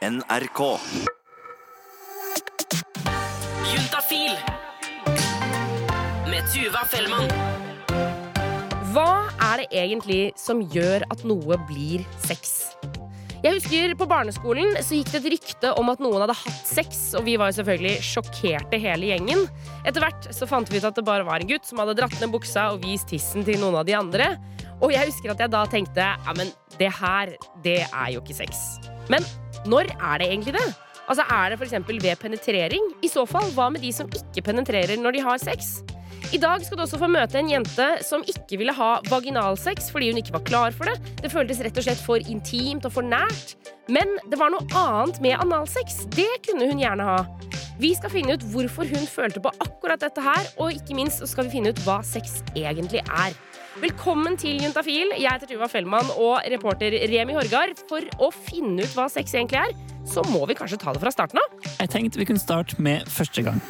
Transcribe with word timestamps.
NRK. 0.00 0.60
Juntafil 3.68 4.32
med 6.24 6.46
Tuva 6.48 6.86
Fellmann. 6.88 7.28
Hva 8.94 9.28
er 9.50 9.60
det 9.60 9.66
egentlig 9.76 10.22
som 10.40 10.62
gjør 10.72 11.04
at 11.12 11.20
noe 11.28 11.58
blir 11.68 12.06
sex? 12.24 12.72
Jeg 13.44 13.58
husker 13.58 13.92
På 14.00 14.08
barneskolen 14.08 14.72
så 14.80 14.96
gikk 14.96 15.12
det 15.12 15.20
et 15.20 15.28
rykte 15.34 15.74
om 15.76 15.92
at 15.92 16.00
noen 16.00 16.24
hadde 16.24 16.38
hatt 16.46 16.64
sex, 16.64 17.10
og 17.20 17.28
vi 17.28 17.36
var 17.36 17.52
jo 17.52 17.58
selvfølgelig 17.60 18.00
sjokkerte 18.00 18.80
hele 18.80 19.12
gjengen. 19.12 19.44
Etter 19.84 20.00
hvert 20.06 20.30
så 20.32 20.48
fant 20.48 20.72
vi 20.72 20.80
ut 20.80 20.88
at 20.88 20.96
det 20.96 21.04
bare 21.04 21.28
var 21.28 21.44
en 21.44 21.52
gutt 21.52 21.68
som 21.68 21.84
hadde 21.84 21.98
dratt 22.00 22.16
ned 22.24 22.32
buksa 22.32 22.70
og 22.72 22.80
vist 22.88 23.12
tissen 23.12 23.44
til 23.44 23.60
noen 23.60 23.82
av 23.82 23.84
de 23.84 24.00
andre. 24.00 24.32
Og 24.80 24.96
jeg 24.96 25.12
husker 25.12 25.36
at 25.36 25.44
jeg 25.44 25.52
da 25.52 25.66
tenkte 25.68 26.08
ja, 26.08 26.36
men 26.40 26.56
det 26.80 26.88
her, 27.02 27.36
det 27.60 27.82
er 27.84 28.10
jo 28.16 28.24
ikke 28.24 28.40
sex. 28.40 28.80
Men 29.12 29.28
når 29.68 29.92
er 29.96 30.22
det 30.22 30.30
egentlig 30.30 30.56
det? 30.56 30.68
Altså 31.10 31.24
Er 31.26 31.50
det 31.50 31.58
f.eks. 31.58 31.74
ved 31.88 32.16
penetrering? 32.20 32.92
I 33.02 33.08
så 33.10 33.26
fall, 33.26 33.50
hva 33.56 33.70
med 33.72 33.82
de 33.82 33.90
som 33.92 34.06
ikke 34.06 34.44
penetrerer 34.46 35.00
når 35.00 35.18
de 35.18 35.24
har 35.26 35.40
sex? 35.42 35.80
I 36.30 36.38
dag 36.38 36.62
skal 36.62 36.78
du 36.78 36.84
også 36.84 37.00
få 37.00 37.08
møte 37.10 37.40
en 37.40 37.48
jente 37.50 37.86
som 38.06 38.22
ikke 38.22 38.60
ville 38.60 38.74
ha 38.76 38.90
vaginalsex 39.08 39.88
fordi 39.90 40.12
hun 40.12 40.20
ikke 40.20 40.36
var 40.36 40.44
klar 40.46 40.76
for 40.76 40.86
det. 40.86 41.14
Det 41.24 41.32
føltes 41.32 41.62
rett 41.64 41.80
og 41.80 41.86
slett 41.88 42.02
for 42.04 42.22
intimt 42.30 42.86
og 42.86 42.94
for 42.94 43.02
nært. 43.02 43.56
Men 43.90 44.14
det 44.30 44.38
var 44.38 44.52
noe 44.54 44.62
annet 44.78 45.18
med 45.24 45.40
analsex. 45.42 46.04
Det 46.14 46.30
kunne 46.46 46.70
hun 46.70 46.78
gjerne 46.78 47.08
ha. 47.08 47.18
Vi 47.80 47.90
skal 47.98 48.12
finne 48.12 48.36
ut 48.36 48.46
hvorfor 48.52 48.86
hun 48.86 49.10
følte 49.10 49.42
på 49.42 49.50
akkurat 49.64 50.02
dette 50.04 50.22
her, 50.22 50.46
og 50.60 50.76
ikke 50.76 50.94
minst 50.94 51.24
skal 51.26 51.48
vi 51.48 51.56
finne 51.56 51.72
ut 51.72 51.82
hva 51.86 51.98
sex 52.06 52.44
egentlig 52.54 53.02
er. 53.02 53.34
Velkommen 53.78 54.34
til 54.34 54.56
Juntafil. 54.64 55.12
Jeg 55.14 55.30
heter 55.30 55.46
Tuva 55.46 55.68
Fellmann 55.70 56.08
og 56.18 56.40
reporter 56.50 56.90
Remi 57.06 57.36
Horgard. 57.36 57.78
For 57.86 58.02
å 58.18 58.32
finne 58.34 58.82
ut 58.82 58.96
hva 58.98 59.04
sex 59.12 59.30
egentlig 59.36 59.60
er, 59.60 59.76
så 60.10 60.24
må 60.26 60.40
vi 60.50 60.56
kanskje 60.58 60.80
ta 60.82 60.90
det 60.96 60.98
fra 61.04 61.12
starten 61.14 61.38
av. 61.38 61.54
Jeg 61.78 61.92
tenkte 61.92 62.18
vi 62.18 62.26
kunne 62.26 62.42
starte 62.42 62.82
med 62.82 63.06
første 63.06 63.44
gang. 63.46 63.62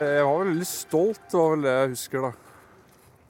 Jeg 0.00 0.24
var 0.24 0.44
veldig 0.46 0.72
stolt, 0.72 1.20
det 1.28 1.36
var 1.36 1.54
vel 1.58 1.68
det 1.68 1.76
jeg 1.76 1.94
husker, 1.98 2.24
da. 2.30 2.34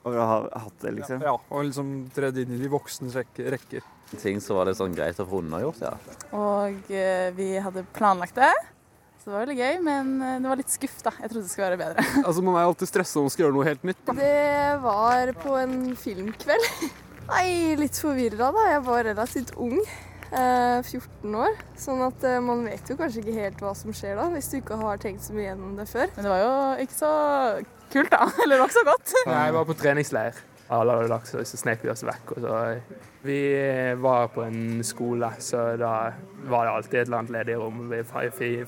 Og 0.07 0.15
jeg 0.17 0.27
har 0.31 0.51
hatt 0.55 0.83
det, 0.87 0.97
liksom. 1.01 1.25
Ja, 1.27 1.35
Og 1.51 1.67
liksom 1.67 1.95
tredd 2.15 2.39
inn 2.45 2.55
i 2.55 2.63
de 2.63 2.71
voksnes 2.73 3.19
rekker. 3.19 3.83
Ting 4.23 4.39
som 4.43 4.61
var 4.63 4.71
litt 4.71 4.79
sånn 4.79 4.95
greit 4.95 5.19
å 5.19 5.27
få 5.27 5.43
unnagjort, 5.43 5.83
ja. 5.83 5.97
Og 6.31 6.95
eh, 6.95 7.33
vi 7.35 7.57
hadde 7.59 7.83
planlagt 7.97 8.39
det. 8.39 8.55
Så 9.21 9.29
det 9.29 9.35
var 9.35 9.43
veldig 9.45 9.57
gøy, 9.61 9.75
men 9.85 10.13
eh, 10.25 10.37
det 10.41 10.49
var 10.49 10.61
litt 10.63 10.73
skuff, 10.73 10.99
da. 11.05 11.13
Jeg 11.21 11.29
trodde 11.33 11.45
det 11.45 11.53
skulle 11.53 11.69
være 11.69 11.81
bedre. 11.83 12.05
Altså, 12.27 12.45
Man 12.47 12.57
er 12.57 12.69
alltid 12.71 12.89
stressa 12.89 13.21
om 13.21 13.27
man 13.29 13.35
skal 13.35 13.45
gjøre 13.47 13.57
noe 13.59 13.67
helt 13.69 13.83
nytt. 13.91 14.01
da. 14.09 14.15
Det 14.17 14.83
var 14.85 15.33
på 15.43 15.57
en 15.61 15.75
filmkveld. 16.01 16.71
Nei, 17.31 17.51
litt 17.79 17.99
forvirra 18.01 18.49
da. 18.57 18.65
Jeg 18.73 18.85
var 18.89 19.05
relativt 19.11 19.53
ung. 19.61 19.77
Eh, 20.31 20.79
14 20.87 21.35
år. 21.43 21.57
Sånn 21.79 22.01
at 22.07 22.25
eh, 22.25 22.39
man 22.43 22.65
vet 22.65 22.91
jo 22.91 22.97
kanskje 22.99 23.21
ikke 23.25 23.37
helt 23.37 23.61
hva 23.65 23.75
som 23.77 23.93
skjer 23.95 24.17
da, 24.19 24.29
hvis 24.33 24.49
du 24.53 24.61
ikke 24.61 24.79
har 24.81 25.01
tenkt 25.03 25.25
så 25.27 25.35
mye 25.37 25.49
gjennom 25.51 25.77
det 25.79 25.89
før. 25.91 26.09
Men 26.17 26.27
det 26.27 26.33
var 26.33 26.41
jo 26.45 26.53
ikke 26.87 26.97
så 27.01 27.13
kult, 27.93 28.13
da. 28.15 28.25
Eller 28.45 28.55
det 28.57 28.63
var 28.63 28.71
ikke 28.71 28.79
så 28.81 28.87
godt. 28.89 29.15
Nei, 29.27 29.41
Jeg 29.51 29.57
var 29.59 29.69
på 29.69 29.77
treningsleir. 29.85 30.41
Alle 30.71 30.95
hadde 30.97 31.11
lagt 31.11 31.27
seg, 31.27 31.43
så 31.51 31.59
snek 31.59 31.83
vi 31.83 31.91
oss 31.91 32.05
vekk. 32.07 32.37
Og 32.37 32.45
så 32.47 32.59
vi 33.23 33.41
var 34.01 34.29
på 34.29 34.43
en 34.43 34.85
skole, 34.85 35.29
så 35.39 35.77
da 35.77 36.13
var 36.49 36.65
det 36.65 36.73
alltid 36.73 36.95
et 37.01 37.07
eller 37.07 37.19
annet 37.19 37.33
ledig 37.35 37.57
rom 37.61 37.83
vi 37.91 37.99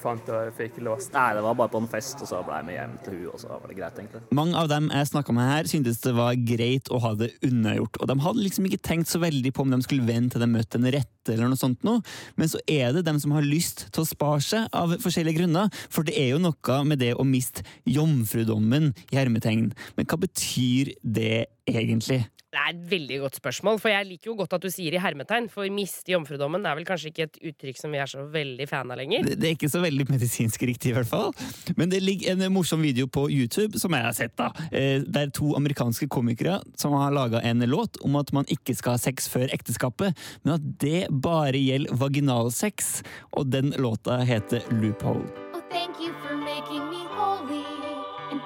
fant 0.01 0.29
og 0.29 0.51
fikk 0.59 0.81
låst. 0.85 1.13
Nei, 1.15 1.31
det 1.37 1.45
var 1.45 1.57
bare 1.57 1.73
på 1.73 1.81
en 1.81 1.89
fest, 1.89 2.21
og 2.21 2.29
så 2.29 2.43
ble 2.45 2.59
vi 2.67 2.77
hjem 2.77 2.99
til 3.05 3.17
hun, 3.17 3.31
og 3.33 3.41
så 3.41 3.53
var 3.55 3.71
det 3.71 3.79
greit, 3.79 4.01
egentlig. 4.03 4.23
Mange 4.37 4.59
av 4.61 4.69
dem 4.73 4.91
jeg 4.93 5.09
snakka 5.09 5.37
med 5.37 5.49
her, 5.49 5.71
syntes 5.73 6.03
det 6.05 6.13
var 6.19 6.37
greit 6.37 6.93
å 6.93 7.01
ha 7.05 7.15
det 7.17 7.31
unnagjort. 7.49 7.97
Og 8.03 8.11
de 8.11 8.19
hadde 8.27 8.45
liksom 8.45 8.69
ikke 8.69 8.83
tenkt 8.85 9.13
så 9.13 9.23
veldig 9.23 9.55
på 9.57 9.65
om 9.65 9.73
de 9.73 9.81
skulle 9.87 10.09
vente 10.09 10.37
til 10.37 10.45
de 10.45 10.51
møtte 10.53 10.81
en 10.81 10.91
rette 10.93 11.33
eller 11.33 11.49
noe 11.49 11.61
sånt 11.61 11.87
noe. 11.87 12.03
Men 12.37 12.51
så 12.53 12.61
er 12.69 12.93
det 12.97 13.07
dem 13.09 13.21
som 13.23 13.33
har 13.37 13.47
lyst 13.47 13.87
til 13.95 14.05
å 14.05 14.09
spare 14.09 14.45
seg 14.45 14.69
av 14.77 14.97
forskjellige 15.01 15.41
grunner. 15.41 15.73
For 15.93 16.05
det 16.05 16.19
er 16.19 16.35
jo 16.35 16.43
noe 16.43 16.79
med 16.89 17.01
det 17.01 17.15
å 17.17 17.27
miste 17.27 17.65
jomfrudommen 17.89 18.93
i 19.09 19.21
hermetegn. 19.21 19.71
Men 19.97 20.11
hva 20.11 20.21
betyr 20.21 20.93
det 21.01 21.47
egentlig? 21.71 22.25
Det 22.53 22.61
er 22.61 22.75
et 22.75 22.81
veldig 22.85 23.19
godt 23.23 23.39
spørsmål, 23.41 23.79
for 23.81 23.89
jeg 23.89 24.05
liker 24.05 24.29
jo 24.29 24.35
godt 24.37 24.59
at 24.59 24.65
du 24.67 24.69
sier 24.69 24.93
i 24.93 25.01
hermetegn. 25.01 25.47
For 25.49 25.65
miste 25.73 26.13
jomfrudommen 26.13 26.67
er 26.69 26.77
vel 26.77 26.85
kanskje 26.85 27.09
ikke 27.09 27.25
et 27.31 27.39
uttrykk 27.49 27.81
som 27.81 27.95
vi 27.95 28.01
er 28.03 28.11
så 28.11 28.27
veldig 28.35 28.67
fan 28.69 28.93
av 28.93 29.01
lenger. 29.01 29.25
Det 29.25 29.39
det 29.41 29.49
er 29.49 29.57
ikke 29.57 29.71
så 29.73 29.81
veldig 29.81 30.07
medisinsk 30.11 30.67
riktig, 30.69 30.93
i 30.93 30.97
hvert 30.99 31.09
fall. 31.09 31.33
Men 31.81 31.89
det 31.89 32.03
ligger 32.05 32.37
en 32.37 32.45
morsom 32.53 32.85
video 32.85 33.09
på 33.09 33.25
YouTube 33.33 33.81
som 33.81 33.97
jeg 33.97 34.05
har 34.05 34.13
sett. 34.19 34.37
da. 34.37 34.51
der 34.69 35.23
er 35.25 35.33
to 35.33 35.55
amerikanske 35.57 36.11
komikere 36.13 36.61
som 36.77 36.93
har 36.93 37.17
laga 37.17 37.41
en 37.41 37.65
låt 37.65 37.97
om 38.05 38.21
at 38.21 38.33
man 38.37 38.45
ikke 38.53 38.77
skal 38.77 38.99
ha 38.99 39.01
sex 39.01 39.33
før 39.33 39.49
ekteskapet, 39.49 40.13
men 40.45 40.59
at 40.59 40.69
det 40.85 41.07
bare 41.09 41.57
gjelder 41.57 41.97
vaginalsex. 41.97 43.01
Og 43.33 43.49
den 43.49 43.73
låta 43.81 44.21
heter 44.29 44.61
Loophole. 44.77 45.25
Oh, 45.55 45.65
thank 45.71 45.97
you 46.01 46.13
for 46.21 46.37
making 46.37 46.92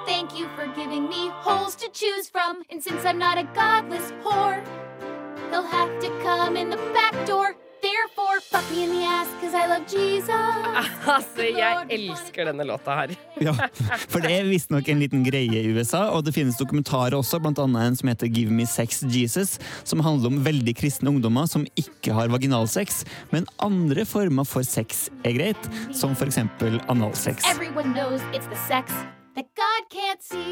thank 0.06 0.38
you 0.38 0.48
for 0.56 0.66
giving 0.80 1.08
me 1.08 1.28
holes 1.44 1.74
to 1.76 1.88
choose 1.90 2.28
from. 2.28 2.62
And 2.70 2.82
since 2.82 3.04
I'm 3.04 3.18
not 3.18 3.36
a 3.38 3.44
godless 3.54 4.12
whore, 4.22 4.62
he'll 5.50 5.66
have 5.66 5.92
to 6.00 6.08
come 6.22 6.56
in 6.56 6.70
the 6.70 6.80
back 6.94 7.14
door. 7.26 7.56
Therefore, 7.82 8.40
fuck 8.40 8.64
me 8.72 8.84
in 8.84 8.90
the 8.90 9.04
ass, 9.04 9.28
cause 9.40 9.54
I 9.54 9.66
love 9.66 9.86
Jesus. 9.86 10.30
Altså, 11.06 11.44
jeg 11.44 11.86
elsker 11.94 12.48
denne 12.48 12.64
låta 12.66 12.94
her. 12.96 13.12
Ja, 13.46 13.52
For 14.08 14.24
det 14.24 14.32
er 14.32 14.48
visstnok 14.48 14.88
en 14.90 14.98
liten 14.98 15.22
greie 15.26 15.60
i 15.60 15.74
USA, 15.76 16.06
og 16.10 16.24
det 16.26 16.34
finnes 16.34 16.58
dokumentarer 16.58 17.14
også, 17.18 17.38
blant 17.44 17.60
annet 17.62 17.90
en 17.90 17.98
som 18.00 18.10
heter 18.10 18.32
Give 18.32 18.50
Me 18.50 18.66
Sex 18.66 19.04
Jesus, 19.06 19.58
som 19.84 20.02
handler 20.02 20.32
om 20.32 20.40
veldig 20.46 20.74
kristne 20.80 21.12
ungdommer 21.12 21.46
som 21.50 21.66
ikke 21.78 22.16
har 22.16 22.32
vaginalsex, 22.32 23.04
men 23.30 23.46
andre 23.62 24.06
former 24.08 24.48
for 24.48 24.66
sex 24.66 25.06
er 25.22 25.36
greit, 25.38 25.70
som 25.94 26.16
for 26.16 26.26
eksempel 26.26 26.80
analsex. 26.88 27.46
Everyone 27.46 27.94
knows 27.94 28.24
it's 28.32 28.50
the 28.50 28.58
sex 28.66 28.90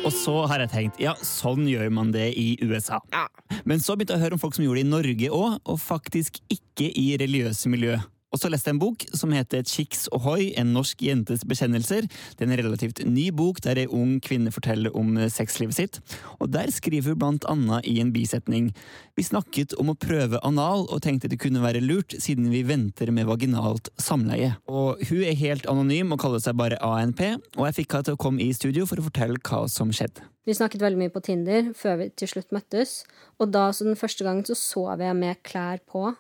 Og 0.05 0.13
så 0.13 0.35
har 0.51 0.65
jeg 0.65 0.73
tenkt, 0.75 1.01
ja, 1.03 1.15
sånn 1.25 1.65
gjør 1.69 1.89
man 1.95 2.13
det 2.15 2.31
i 2.41 2.55
USA. 2.65 3.01
Ja. 3.15 3.27
Men 3.65 3.81
så 3.81 3.97
begynte 3.97 4.17
jeg 4.17 4.21
å 4.21 4.25
høre 4.27 4.37
om 4.37 4.43
folk 4.43 4.57
som 4.57 4.67
gjorde 4.67 4.83
det 4.83 4.87
i 4.87 4.91
Norge 4.91 5.31
òg, 5.33 5.57
og 5.65 5.81
faktisk 5.81 6.43
ikke 6.53 6.91
i 6.93 7.07
religiøse 7.21 7.73
miljø. 7.73 7.97
Og 8.35 8.41
så 8.43 8.51
leste 8.51 8.73
jeg 8.73 8.75
en 8.75 8.83
bok 8.83 9.05
som 9.15 9.31
heter 9.31 9.63
Chicks 9.63 10.09
Ohoi, 10.15 10.49
en 10.59 10.73
norsk 10.75 11.05
jentes 11.07 11.45
bekjennelser. 11.47 12.09
Det 12.35 12.43
er 12.43 12.51
en 12.51 12.59
relativt 12.59 13.05
ny 13.07 13.29
bok 13.31 13.61
der 13.63 13.79
ei 13.85 13.87
ung 13.87 14.17
kvinne 14.25 14.51
forteller 14.55 14.91
om 14.99 15.13
eh, 15.15 15.31
sexlivet 15.31 15.79
sitt. 15.79 16.01
Og 16.43 16.51
der 16.51 16.73
skriver 16.75 17.15
hun 17.15 17.21
blant 17.23 17.47
annet 17.51 17.87
i 17.87 18.01
en 18.03 18.11
bisetning 18.15 18.73
Vi 19.15 19.23
snakket 19.23 19.77
om 19.79 19.93
å 19.93 19.95
prøve 19.95 20.43
anal 20.43 20.89
og 20.89 21.05
tenkte 21.07 21.31
det 21.31 21.39
kunne 21.39 21.63
være 21.63 21.85
lurt, 21.85 22.17
siden 22.19 22.51
vi 22.51 22.65
venter 22.67 23.15
med 23.15 23.29
vaginalt 23.31 23.93
samleie. 24.03 24.57
Og 24.67 24.99
hun 25.07 25.23
er 25.23 25.39
helt 25.39 25.71
anonym 25.71 26.17
og 26.17 26.25
kaller 26.25 26.43
seg 26.43 26.59
bare 26.59 26.81
ANP, 26.83 27.23
og 27.55 27.69
jeg 27.69 27.79
fikk 27.79 27.95
henne 27.95 28.11
til 28.11 28.19
å 28.19 28.23
komme 28.27 28.43
i 28.43 28.51
studio 28.57 28.89
for 28.91 28.99
å 28.99 29.07
fortelle 29.07 29.39
hva 29.47 29.69
som 29.71 29.95
skjedde. 29.95 30.27
Vi 30.45 30.59
snakket 30.59 30.83
veldig 30.83 30.99
mye 31.01 31.13
på 31.15 31.23
Tinder 31.25 31.71
før 31.79 32.03
vi 32.03 32.11
til 32.19 32.35
slutt 32.35 32.51
møttes. 32.53 33.05
Og 33.39 33.55
da, 33.55 33.69
så 33.73 33.87
den 33.87 33.97
første 33.97 34.27
gangen 34.27 34.45
så 34.45 34.59
sov 34.59 35.01
jeg 35.01 35.17
med 35.17 35.41
klær 35.47 35.81
på 35.89 36.11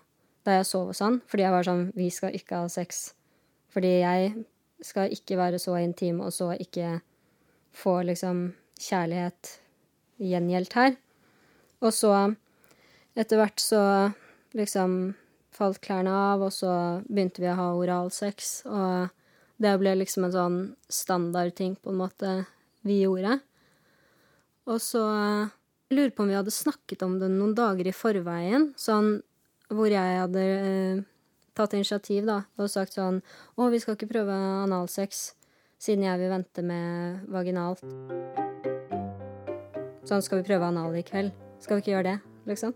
da 0.44 0.59
jeg 0.59 0.69
sov 0.69 0.91
hos 0.93 1.03
han. 1.05 1.21
Fordi 1.31 1.47
jeg 1.47 1.55
var 1.55 1.66
sånn 1.66 1.84
Vi 1.97 2.10
skal 2.12 2.37
ikke 2.37 2.62
ha 2.62 2.69
sex. 2.72 3.15
Fordi 3.75 3.99
jeg 4.03 4.34
skal 4.84 5.12
ikke 5.15 5.38
være 5.41 5.59
så 5.62 5.77
intim 5.81 6.21
og 6.21 6.32
så 6.34 6.53
ikke 6.60 6.99
få 7.75 8.03
liksom 8.06 8.53
kjærlighet 8.81 9.56
gjengjeldt 10.22 10.77
her. 10.78 10.97
Og 11.83 11.93
så, 11.94 12.12
etter 13.19 13.41
hvert 13.41 13.60
så 13.60 13.83
liksom 14.54 15.15
falt 15.54 15.81
klærne 15.83 16.10
av, 16.10 16.43
og 16.47 16.53
så 16.54 17.00
begynte 17.06 17.43
vi 17.43 17.50
å 17.50 17.59
ha 17.59 17.69
oralsex. 17.78 18.54
Og 18.71 19.10
det 19.62 19.75
ble 19.81 19.97
liksom 20.00 20.28
en 20.28 20.34
sånn 20.34 20.60
standardting 20.91 21.77
på 21.83 21.93
en 21.93 22.00
måte 22.00 22.33
vi 22.87 23.00
gjorde. 23.03 23.38
Og 24.71 24.81
så 24.83 25.04
lurer 25.94 26.15
på 26.15 26.25
om 26.25 26.33
vi 26.33 26.38
hadde 26.38 26.54
snakket 26.54 27.04
om 27.06 27.19
det 27.21 27.28
noen 27.31 27.54
dager 27.56 27.87
i 27.87 27.94
forveien, 27.94 28.72
sånn 28.81 29.19
hvor 29.72 29.89
jeg 29.89 30.19
hadde 30.21 30.43
eh, 30.43 31.03
tatt 31.57 31.75
initiativ 31.77 32.27
da, 32.28 32.43
og 32.59 32.71
sagt 32.71 32.97
sånn 32.97 33.21
Å, 33.57 33.69
vi 33.72 33.81
skal 33.83 33.97
ikke 33.97 34.11
prøve 34.11 34.34
analsex, 34.65 35.33
siden 35.81 36.07
jeg 36.07 36.21
vil 36.21 36.33
vente 36.33 36.65
med 36.66 37.25
vaginalt. 37.33 37.84
Sånn, 40.05 40.25
skal 40.25 40.43
vi 40.43 40.49
prøve 40.51 40.69
anal 40.69 40.97
i 40.99 41.05
kveld? 41.07 41.33
Skal 41.63 41.78
vi 41.78 41.84
ikke 41.84 41.95
gjøre 41.95 42.11
det, 42.11 42.16
liksom? 42.51 42.75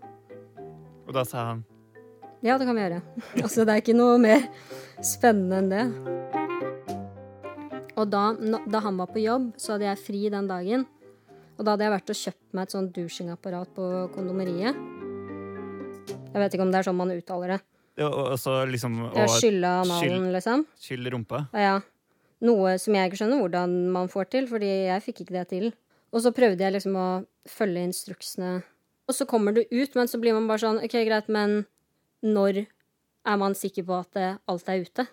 Og 1.05 1.13
da 1.13 1.25
sa 1.27 1.51
han 1.51 1.65
Ja, 2.45 2.57
det 2.57 2.65
kan 2.65 2.77
vi 2.77 2.85
gjøre. 2.85 3.01
altså, 3.43 3.65
det 3.67 3.75
er 3.75 3.83
ikke 3.83 3.97
noe 3.97 4.17
mer 4.21 4.47
spennende 5.05 5.59
enn 5.59 5.73
det. 5.73 5.85
Og 7.99 8.07
da, 8.07 8.29
da 8.63 8.81
han 8.85 8.97
var 8.97 9.11
på 9.11 9.21
jobb, 9.21 9.51
så 9.59 9.75
hadde 9.75 9.89
jeg 9.89 10.01
fri 10.05 10.21
den 10.31 10.47
dagen. 10.47 10.87
Og 11.59 11.65
da 11.65 11.73
hadde 11.73 11.85
jeg 11.85 11.95
vært 11.97 12.13
og 12.13 12.19
kjøpt 12.21 12.55
meg 12.55 12.65
et 12.65 12.75
sånt 12.77 12.93
dusjingapparat 12.95 13.75
på 13.75 13.89
kondomeriet. 14.15 14.98
Jeg 16.33 16.41
vet 16.43 16.53
ikke 16.55 16.65
om 16.65 16.71
det 16.73 16.79
er 16.81 16.87
sånn 16.89 16.97
man 16.99 17.11
uttaler 17.15 17.55
det. 17.55 17.59
Og, 18.05 18.13
og 18.33 18.37
så 18.39 18.53
liksom 18.69 18.99
og 19.09 19.17
skylla 19.33 19.71
analen, 19.83 19.99
skyll- 19.99 20.35
liksom. 20.37 20.65
Skyll 20.79 21.09
rumpa. 21.11 21.41
Ja, 21.53 21.59
ja. 21.59 21.77
Noe 22.47 22.77
som 22.79 22.95
jeg 22.95 23.09
ikke 23.09 23.19
skjønner 23.19 23.41
hvordan 23.41 23.73
man 23.91 24.07
får 24.07 24.29
til, 24.31 24.45
fordi 24.47 24.69
jeg 24.87 25.03
fikk 25.03 25.23
ikke 25.25 25.35
det 25.35 25.47
til. 25.51 25.65
Og 26.15 26.23
så 26.23 26.31
prøvde 26.33 26.63
jeg 26.63 26.73
liksom 26.77 26.95
å 26.97 27.07
følge 27.49 27.83
instruksene 27.85 28.63
Og 29.09 29.13
så 29.17 29.25
kommer 29.29 29.53
du 29.53 29.59
ut, 29.61 29.95
men 29.97 30.07
så 30.09 30.17
blir 30.21 30.33
man 30.37 30.47
bare 30.49 30.61
sånn 30.63 30.79
OK, 30.85 30.95
greit, 31.05 31.27
men 31.29 31.65
når 32.25 32.63
er 33.25 33.37
man 33.41 33.53
sikker 33.57 33.83
på 33.85 33.97
at 33.99 34.17
alt 34.49 34.69
er 34.69 34.83
ute? 34.85 35.05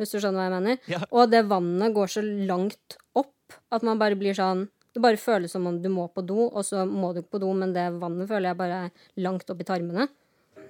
Hvis 0.00 0.12
du 0.14 0.18
skjønner 0.20 0.38
hva 0.40 0.46
jeg 0.48 0.54
mener? 0.54 0.78
Ja. 0.90 1.00
Og 1.10 1.30
det 1.32 1.42
vannet 1.50 1.94
går 1.96 2.12
så 2.12 2.22
langt 2.22 2.96
opp 3.18 3.56
at 3.72 3.82
man 3.84 3.98
bare 4.00 4.16
blir 4.20 4.36
sånn 4.36 4.66
Det 4.92 5.00
bare 5.00 5.16
føles 5.20 5.52
som 5.52 5.64
om 5.66 5.78
du 5.80 5.88
må 5.88 6.06
på 6.12 6.20
do, 6.28 6.46
og 6.52 6.64
så 6.68 6.84
må 6.88 7.14
du 7.16 7.22
ikke 7.22 7.38
på 7.38 7.40
do, 7.40 7.52
men 7.56 7.72
det 7.72 7.86
vannet 7.96 8.28
føler 8.28 8.50
jeg 8.52 8.58
bare 8.60 8.80
er 8.86 8.90
langt 9.24 9.48
opp 9.48 9.60
i 9.60 9.64
tarmene. 9.64 10.04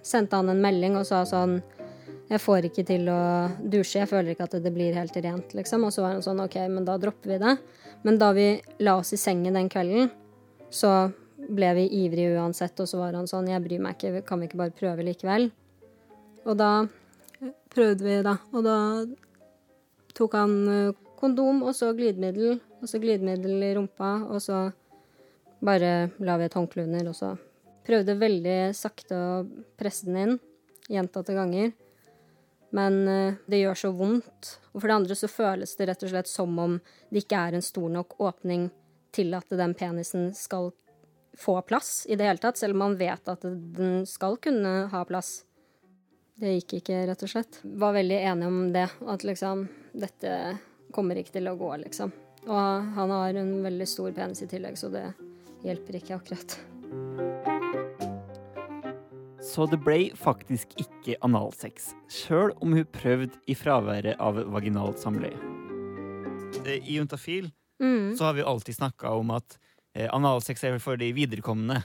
Sendte 0.03 0.39
han 0.39 0.51
en 0.51 0.63
melding 0.63 0.99
og 0.99 1.07
sa 1.07 1.23
sånn 1.29 1.61
Jeg 2.31 2.41
får 2.41 2.69
ikke 2.69 2.85
til 2.89 3.09
å 3.13 3.21
dusje, 3.61 4.01
jeg 4.01 4.09
føler 4.09 4.33
ikke 4.33 4.47
at 4.49 4.55
det 4.65 4.73
blir 4.73 4.95
helt 4.97 5.17
rent, 5.17 5.53
liksom. 5.53 5.85
Og 5.85 5.93
så 5.93 6.05
var 6.05 6.15
han 6.17 6.25
sånn 6.25 6.41
OK, 6.41 6.57
men 6.73 6.87
da 6.89 6.97
dropper 7.01 7.35
vi 7.35 7.41
det. 7.43 7.57
Men 8.07 8.19
da 8.19 8.31
vi 8.33 8.47
la 8.81 8.97
oss 9.03 9.13
i 9.13 9.21
sengen 9.21 9.59
den 9.59 9.69
kvelden, 9.73 10.09
så 10.73 11.11
ble 11.37 11.75
vi 11.77 11.85
ivrige 12.05 12.39
uansett, 12.39 12.79
og 12.81 12.89
så 12.89 13.03
var 13.03 13.19
han 13.19 13.29
sånn 13.29 13.51
Jeg 13.53 13.63
bryr 13.65 13.83
meg 13.85 13.99
ikke, 13.99 14.25
kan 14.25 14.41
vi 14.41 14.49
ikke 14.49 14.63
bare 14.63 14.77
prøve 14.79 15.05
likevel? 15.05 15.51
Og 16.47 16.57
da 16.59 16.73
prøvde 17.73 18.07
vi, 18.07 18.19
da. 18.25 18.39
Og 18.55 18.65
da 18.65 18.77
tok 20.17 20.37
han 20.39 20.57
eh, 20.73 20.99
kondom 21.21 21.63
og 21.67 21.77
så 21.77 21.93
glidemiddel, 21.97 22.59
og 22.81 22.91
så 22.91 23.01
glidemiddel 23.03 23.63
i 23.63 23.75
rumpa, 23.77 24.15
og 24.33 24.43
så 24.43 24.65
bare 25.63 26.11
la 26.19 26.39
vi 26.41 26.49
et 26.49 26.57
håndkle 26.59 26.87
under, 26.89 27.13
og 27.13 27.19
så 27.19 27.35
prøvde 27.87 28.19
veldig 28.19 28.59
sakte 28.77 29.19
å 29.19 29.43
presse 29.79 30.09
den 30.09 30.21
inn 30.23 30.41
gjentatte 30.93 31.35
ganger. 31.35 31.73
Men 32.73 33.09
eh, 33.09 33.35
det 33.47 33.63
gjør 33.63 33.79
så 33.79 33.91
vondt. 33.97 34.53
Og 34.73 34.81
for 34.81 34.89
det 34.89 34.99
andre 35.01 35.17
så 35.19 35.29
føles 35.29 35.77
det 35.77 35.89
rett 35.91 36.05
og 36.07 36.13
slett 36.15 36.31
som 36.31 36.59
om 36.59 36.79
det 37.11 37.25
ikke 37.25 37.41
er 37.49 37.59
en 37.59 37.65
stor 37.65 37.91
nok 37.93 38.17
åpning 38.21 38.71
til 39.13 39.35
at 39.37 39.53
den 39.53 39.75
penisen 39.77 40.31
skal 40.37 40.71
få 41.37 41.59
plass 41.69 42.07
i 42.09 42.17
det 42.17 42.29
hele 42.29 42.41
tatt, 42.41 42.59
selv 42.61 42.77
om 42.77 42.85
man 42.87 42.99
vet 43.01 43.29
at 43.29 43.45
den 43.45 44.07
skal 44.09 44.39
kunne 44.41 44.73
ha 44.93 45.05
plass. 45.09 45.43
Det 46.41 46.57
gikk 46.57 46.79
ikke, 46.81 47.05
rett 47.09 47.25
og 47.25 47.31
slett. 47.31 47.61
Var 47.63 47.97
veldig 47.97 48.19
enig 48.33 48.49
om 48.49 48.61
det, 48.75 48.89
at 49.09 49.25
liksom 49.25 49.69
Dette 49.93 50.57
kommer 50.97 51.19
ikke 51.21 51.35
til 51.35 51.51
å 51.51 51.57
gå, 51.61 51.69
liksom. 51.85 52.13
Og 52.49 52.93
han 52.97 53.13
har 53.13 53.37
en 53.37 53.53
veldig 53.65 53.89
stor 53.89 54.15
penis 54.17 54.41
i 54.41 54.49
tillegg, 54.49 54.81
så 54.81 54.89
det 54.93 55.05
hjelper 55.67 56.01
ikke 56.01 56.17
akkurat. 56.17 57.52
Så 59.43 59.67
det 59.71 59.81
ble 59.83 60.13
faktisk 60.15 60.71
ikke 60.79 61.17
analsex, 61.27 61.91
sjøl 62.13 62.53
om 62.63 62.77
hun 62.77 62.85
prøvde 62.95 63.35
i 63.51 63.57
fraværet 63.59 64.21
av 64.23 64.39
vaginalt 64.55 65.01
samleie. 65.03 65.35
Eh, 66.67 66.79
I 66.87 66.99
Juntafil 67.01 67.51
Mm. 67.83 68.15
så 68.17 68.25
har 68.29 68.35
vi 68.37 68.41
jo 68.45 68.47
alltid 68.47 68.77
snakka 68.77 69.11
om 69.19 69.31
at 69.35 69.57
eh, 69.97 70.07
analsex 70.15 70.63
er 70.65 70.79
for 70.79 70.97
de 70.97 71.09
viderekomne. 71.13 71.83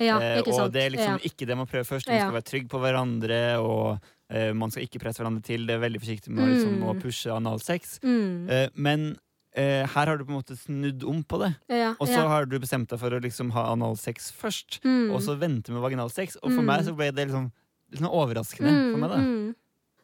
Ja, 0.00 0.18
Eh, 0.18 0.38
ikke 0.42 0.52
sant. 0.52 0.64
og 0.66 0.72
det 0.72 0.82
er 0.82 0.90
liksom 0.90 1.18
ja. 1.18 1.24
ikke 1.30 1.46
det 1.46 1.56
man 1.56 1.66
prøver 1.66 1.84
først. 1.86 2.08
Man 2.08 2.18
skal 2.20 2.32
være 2.34 2.48
trygg 2.50 2.68
på 2.68 2.78
hverandre, 2.82 3.58
og 3.62 4.00
eh, 4.30 4.52
man 4.52 4.70
skal 4.70 4.82
ikke 4.82 4.98
presse 5.00 5.22
hverandre 5.22 5.42
til. 5.46 5.66
Det 5.66 5.74
er 5.76 5.78
veldig 5.88 6.00
forsiktig 6.02 6.30
med 6.34 6.44
å 6.44 6.48
liksom, 6.50 6.74
Mm. 6.78 6.82
å 6.90 7.00
pushe 7.00 7.30
analsex. 7.30 8.00
Mm. 8.02 8.50
Eh, 8.50 8.68
men 8.74 9.16
eh, 9.58 9.82
her 9.90 10.06
har 10.06 10.16
du 10.20 10.24
på 10.24 10.30
en 10.32 10.38
måte 10.38 10.56
snudd 10.56 11.02
om 11.04 11.22
på 11.26 11.40
det. 11.42 11.50
ja, 11.68 11.90
Og 11.98 12.06
så 12.06 12.20
ja. 12.22 12.26
har 12.30 12.46
du 12.46 12.58
bestemt 12.62 12.88
deg 12.92 13.00
for 13.02 13.10
å 13.10 13.20
liksom 13.20 13.50
ha 13.56 13.66
analsex 13.74 14.30
først, 14.32 14.80
Mm. 14.84 15.10
og 15.12 15.20
så 15.24 15.34
vente 15.38 15.72
med 15.74 15.82
vaginalsex. 15.82 16.36
Og 16.42 16.52
for 16.52 16.62
Mm. 16.62 16.66
meg 16.66 16.84
så 16.86 16.94
ble 16.96 17.10
det 17.10 17.28
liksom 17.28 17.50
litt 17.92 18.02
overraskende. 18.02 18.70
overraskende. 18.70 18.92
for 18.92 18.98
meg 19.02 19.10
da. 19.10 19.16
mm. 19.18 19.54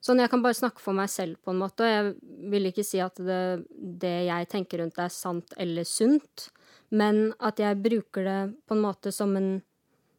Sånn, 0.04 0.18
jeg 0.20 0.28
kan 0.28 0.42
bare 0.42 0.52
snakke 0.52 0.80
for 0.80 0.92
meg 0.92 1.08
selv, 1.08 1.36
på 1.42 1.48
en 1.50 1.58
måte. 1.62 1.80
og 1.80 1.88
Jeg 1.88 2.50
vil 2.50 2.64
ikke 2.70 2.84
si 2.84 2.98
at 3.00 3.14
det, 3.16 3.64
det 4.00 4.26
jeg 4.26 4.48
tenker 4.50 4.78
rundt 4.82 4.94
det, 4.96 5.04
er 5.04 5.08
sant 5.08 5.54
eller 5.56 5.84
sunt, 5.84 6.50
men 6.90 7.32
at 7.40 7.56
jeg 7.56 7.80
bruker 7.82 8.22
det 8.24 8.54
på 8.68 8.76
en 8.76 8.82
måte 8.82 9.10
som 9.12 9.34
en 9.36 9.62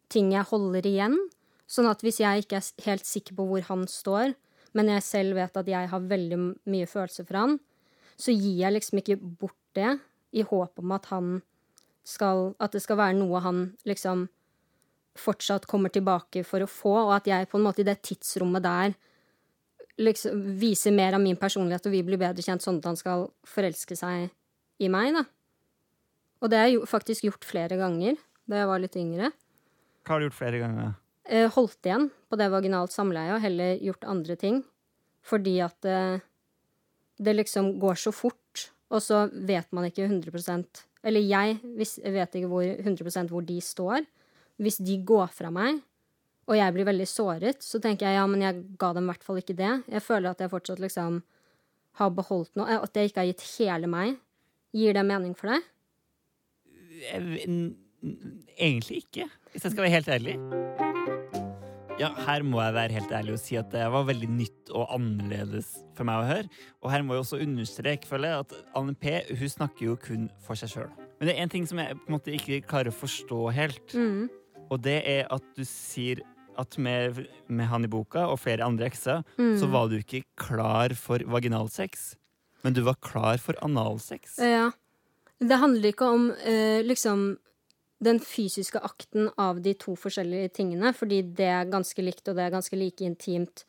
ting 0.09 0.31
jeg 0.31 0.43
holder 0.45 0.81
igjen. 0.81 1.17
Sånn 1.67 1.89
at 1.89 2.01
hvis 2.01 2.17
jeg 2.19 2.45
ikke 2.45 2.57
er 2.57 2.83
helt 2.85 3.05
sikker 3.05 3.35
på 3.35 3.45
hvor 3.47 3.61
han 3.69 3.85
står, 3.85 4.33
men 4.73 4.87
jeg 4.87 5.03
selv 5.03 5.35
vet 5.35 5.55
at 5.57 5.65
jeg 5.67 5.87
har 5.89 5.99
veldig 5.99 6.55
mye 6.65 6.85
følelser 6.89 7.25
for 7.27 7.37
han, 7.37 7.59
så 8.17 8.33
gir 8.35 8.61
jeg 8.63 8.75
liksom 8.75 9.01
ikke 9.01 9.17
bort 9.19 9.59
det 9.75 9.97
i 10.35 10.43
håp 10.45 10.79
om 10.79 10.95
at 10.95 11.11
han 11.11 11.35
skal 12.05 12.51
At 12.61 12.75
det 12.75 12.83
skal 12.83 12.99
være 12.99 13.17
noe 13.17 13.39
han 13.41 13.59
liksom 13.81 14.27
fortsatt 15.17 15.63
kommer 15.65 15.89
tilbake 15.89 16.43
for 16.45 16.61
å 16.61 16.69
få, 16.69 16.91
og 17.07 17.13
at 17.15 17.25
jeg 17.25 17.47
på 17.49 17.57
en 17.57 17.63
måte 17.65 17.81
i 17.81 17.87
det 17.87 17.95
tidsrommet 18.05 18.61
der 18.61 18.93
liksom 19.97 20.41
viser 20.59 20.93
mer 20.93 21.15
av 21.15 21.23
min 21.23 21.39
personlighet, 21.39 21.87
og 21.87 21.95
vi 21.95 22.03
blir 22.03 22.19
bedre 22.19 22.43
kjent 22.43 22.61
sånn 22.61 22.81
at 22.81 22.89
han 22.91 22.99
skal 22.99 23.29
forelske 23.47 23.95
seg 23.97 24.27
i 24.83 24.91
meg, 24.91 25.15
da. 25.15 25.23
Og 26.43 26.51
det 26.51 26.59
har 26.59 26.67
jeg 26.67 26.91
faktisk 26.91 27.25
gjort 27.29 27.47
flere 27.47 27.79
ganger 27.79 28.19
da 28.45 28.59
jeg 28.59 28.69
var 28.69 28.83
litt 28.83 28.99
yngre. 28.99 29.31
Hva 30.05 30.13
har 30.13 30.21
du 30.21 30.27
gjort 30.27 30.37
flere 30.37 30.61
ganger? 30.61 30.93
Eh, 31.25 31.47
holdt 31.55 31.87
igjen 31.87 32.09
på 32.29 32.37
det 32.37 32.51
vaginalt 32.53 32.93
samleie 32.93 33.33
og 33.33 33.41
heller 33.41 33.79
gjort 33.81 34.05
andre 34.11 34.35
ting. 34.37 34.59
Fordi 35.25 35.55
at 35.65 35.87
det, 37.17 37.33
liksom 37.37 37.75
går 37.79 37.99
så 37.99 38.11
fort, 38.15 38.69
og 38.91 39.01
så 39.03 39.25
vet 39.31 39.71
man 39.75 39.87
ikke 39.87 40.05
100% 40.07 40.85
Eller 41.05 41.21
jeg 41.21 41.59
vet 42.13 42.35
ikke 42.35 42.49
hvor, 42.49 42.63
100% 42.63 43.29
hvor 43.29 43.45
de 43.45 43.59
står. 43.61 44.05
Hvis 44.57 44.79
de 44.81 44.97
går 45.05 45.27
fra 45.35 45.51
meg, 45.53 45.81
og 46.45 46.57
jeg 46.57 46.73
blir 46.73 46.87
veldig 46.87 47.07
såret, 47.09 47.61
så 47.65 47.81
tenker 47.81 48.07
jeg 48.07 48.19
ja, 48.19 48.25
men 48.29 48.41
jeg 48.41 48.63
ga 48.81 48.91
dem 48.93 49.07
i 49.07 49.13
hvert 49.13 49.25
fall 49.25 49.41
ikke 49.41 49.57
det. 49.57 49.71
Jeg 49.91 50.05
føler 50.05 50.31
at 50.31 50.41
jeg 50.41 50.53
fortsatt 50.53 50.81
liksom 50.81 51.21
har 52.01 52.11
beholdt 52.13 52.57
noe. 52.59 52.79
At 52.81 52.97
jeg 52.97 53.11
ikke 53.11 53.23
har 53.23 53.31
gitt 53.31 53.45
hele 53.55 53.89
meg. 53.89 54.17
Gir 54.75 54.97
det 54.97 55.05
mening 55.07 55.33
for 55.37 55.53
deg? 55.53 55.69
Egentlig 58.57 59.05
ikke, 59.05 59.29
hvis 59.51 59.65
jeg 59.65 59.71
skal 59.71 59.87
være 59.87 59.95
helt 59.97 60.11
ærlig. 60.19 60.84
Ja, 61.95 62.09
her 62.25 62.43
må 62.43 62.59
jeg 62.59 62.73
være 62.75 62.91
helt 62.97 63.11
ærlig 63.15 63.35
og 63.37 63.39
si 63.39 63.55
at 63.55 63.69
det 63.71 63.85
var 63.93 64.03
veldig 64.09 64.27
nytt 64.35 64.71
og 64.75 64.89
annerledes 64.97 65.69
for 65.95 66.03
meg 66.07 66.19
å 66.19 66.27
høre. 66.27 66.49
Og 66.83 66.91
her 66.91 67.05
må 67.07 67.15
jeg 67.15 67.23
også 67.23 67.39
understreke 67.45 68.09
føler 68.09 68.33
jeg, 68.33 68.43
at 68.43 68.55
Anne 68.75 68.95
P 68.99 69.13
hun 69.39 69.51
snakker 69.53 69.85
jo 69.87 69.95
kun 70.03 70.25
for 70.43 70.59
seg 70.59 70.73
sjøl. 70.73 70.89
Men 71.21 71.29
det 71.29 71.35
er 71.37 71.45
en 71.45 71.53
ting 71.53 71.67
som 71.69 71.79
jeg 71.79 71.95
på 71.95 72.09
en 72.09 72.15
måte 72.17 72.33
ikke 72.35 72.59
klarer 72.67 72.91
å 72.91 72.97
forstå 72.97 73.39
helt. 73.55 73.95
Mm. 73.95 74.25
Og 74.67 74.81
det 74.83 74.97
er 75.07 75.29
at 75.31 75.45
du 75.55 75.63
sier 75.69 76.19
at 76.59 76.75
med, 76.79 77.21
med 77.47 77.67
han 77.71 77.87
i 77.87 77.91
boka 77.91 78.25
og 78.31 78.41
flere 78.43 78.67
andre 78.67 78.89
ekser, 78.91 79.23
Mm. 79.39 79.55
så 79.59 79.67
var 79.71 79.87
du 79.91 79.95
ikke 79.99 80.23
klar 80.39 80.91
for 80.99 81.23
vaginalsex. 81.23 82.15
Men 82.63 82.75
du 82.75 82.81
var 82.83 82.99
klar 83.03 83.39
for 83.39 83.55
analsex. 83.63 84.35
Ja. 84.43 84.67
Det 85.39 85.57
handler 85.59 85.91
ikke 85.91 86.07
om 86.11 86.29
eh, 86.43 86.83
liksom 86.83 87.37
den 88.03 88.19
fysiske 88.19 88.79
akten 88.83 89.29
av 89.39 89.61
de 89.63 89.73
to 89.79 89.95
forskjellige 89.97 90.51
tingene, 90.59 90.91
fordi 90.93 91.21
det 91.37 91.47
er 91.47 91.69
ganske 91.71 92.03
likt, 92.03 92.27
og 92.27 92.35
det 92.37 92.45
er 92.45 92.53
ganske 92.55 92.77
like 92.79 93.05
intimt. 93.07 93.63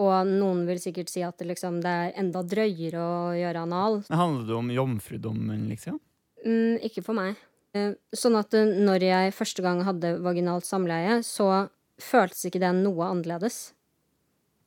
Og 0.00 0.26
noen 0.26 0.64
vil 0.68 0.80
sikkert 0.80 1.10
si 1.12 1.22
at 1.22 1.38
det, 1.38 1.46
liksom, 1.50 1.80
det 1.84 1.90
er 1.90 2.14
enda 2.18 2.42
drøyere 2.46 3.00
å 3.00 3.34
gjøre 3.36 3.62
anal. 3.66 4.00
Det 4.08 4.16
Handler 4.18 4.46
det 4.48 4.56
om 4.56 4.70
jomfrudommen, 4.74 5.66
liksom? 5.70 6.00
Mm, 6.44 6.78
ikke 6.88 7.04
for 7.04 7.18
meg. 7.18 7.36
Eh, 7.76 7.92
Sånn 8.16 8.38
at 8.38 8.54
eh, 8.56 8.70
når 8.80 9.04
jeg 9.06 9.34
første 9.36 9.62
gang 9.62 9.82
hadde 9.86 10.16
vaginalt 10.24 10.66
samleie, 10.66 11.20
så 11.26 11.68
føltes 12.00 12.46
ikke 12.48 12.62
det 12.62 12.72
noe 12.80 13.10
annerledes 13.12 13.74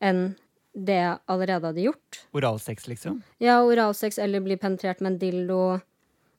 enn 0.03 0.35
det 0.73 0.99
jeg 0.99 1.17
allerede 1.29 1.69
hadde 1.69 1.83
gjort. 1.85 2.19
Oralsex, 2.33 2.87
liksom? 2.89 3.19
Ja, 3.41 3.59
oralsex 3.65 4.17
eller 4.21 4.41
bli 4.43 4.57
penetrert 4.57 5.01
med 5.01 5.13
en 5.15 5.19
dildo. 5.21 5.59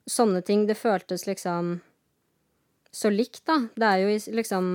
Sånne 0.07 0.41
ting. 0.45 0.65
Det 0.69 0.75
føltes 0.77 1.23
liksom 1.27 1.79
så 2.95 3.11
likt, 3.11 3.41
da. 3.49 3.57
Det 3.75 3.87
er 3.89 4.03
jo 4.05 4.11
i- 4.15 4.35
liksom 4.39 4.69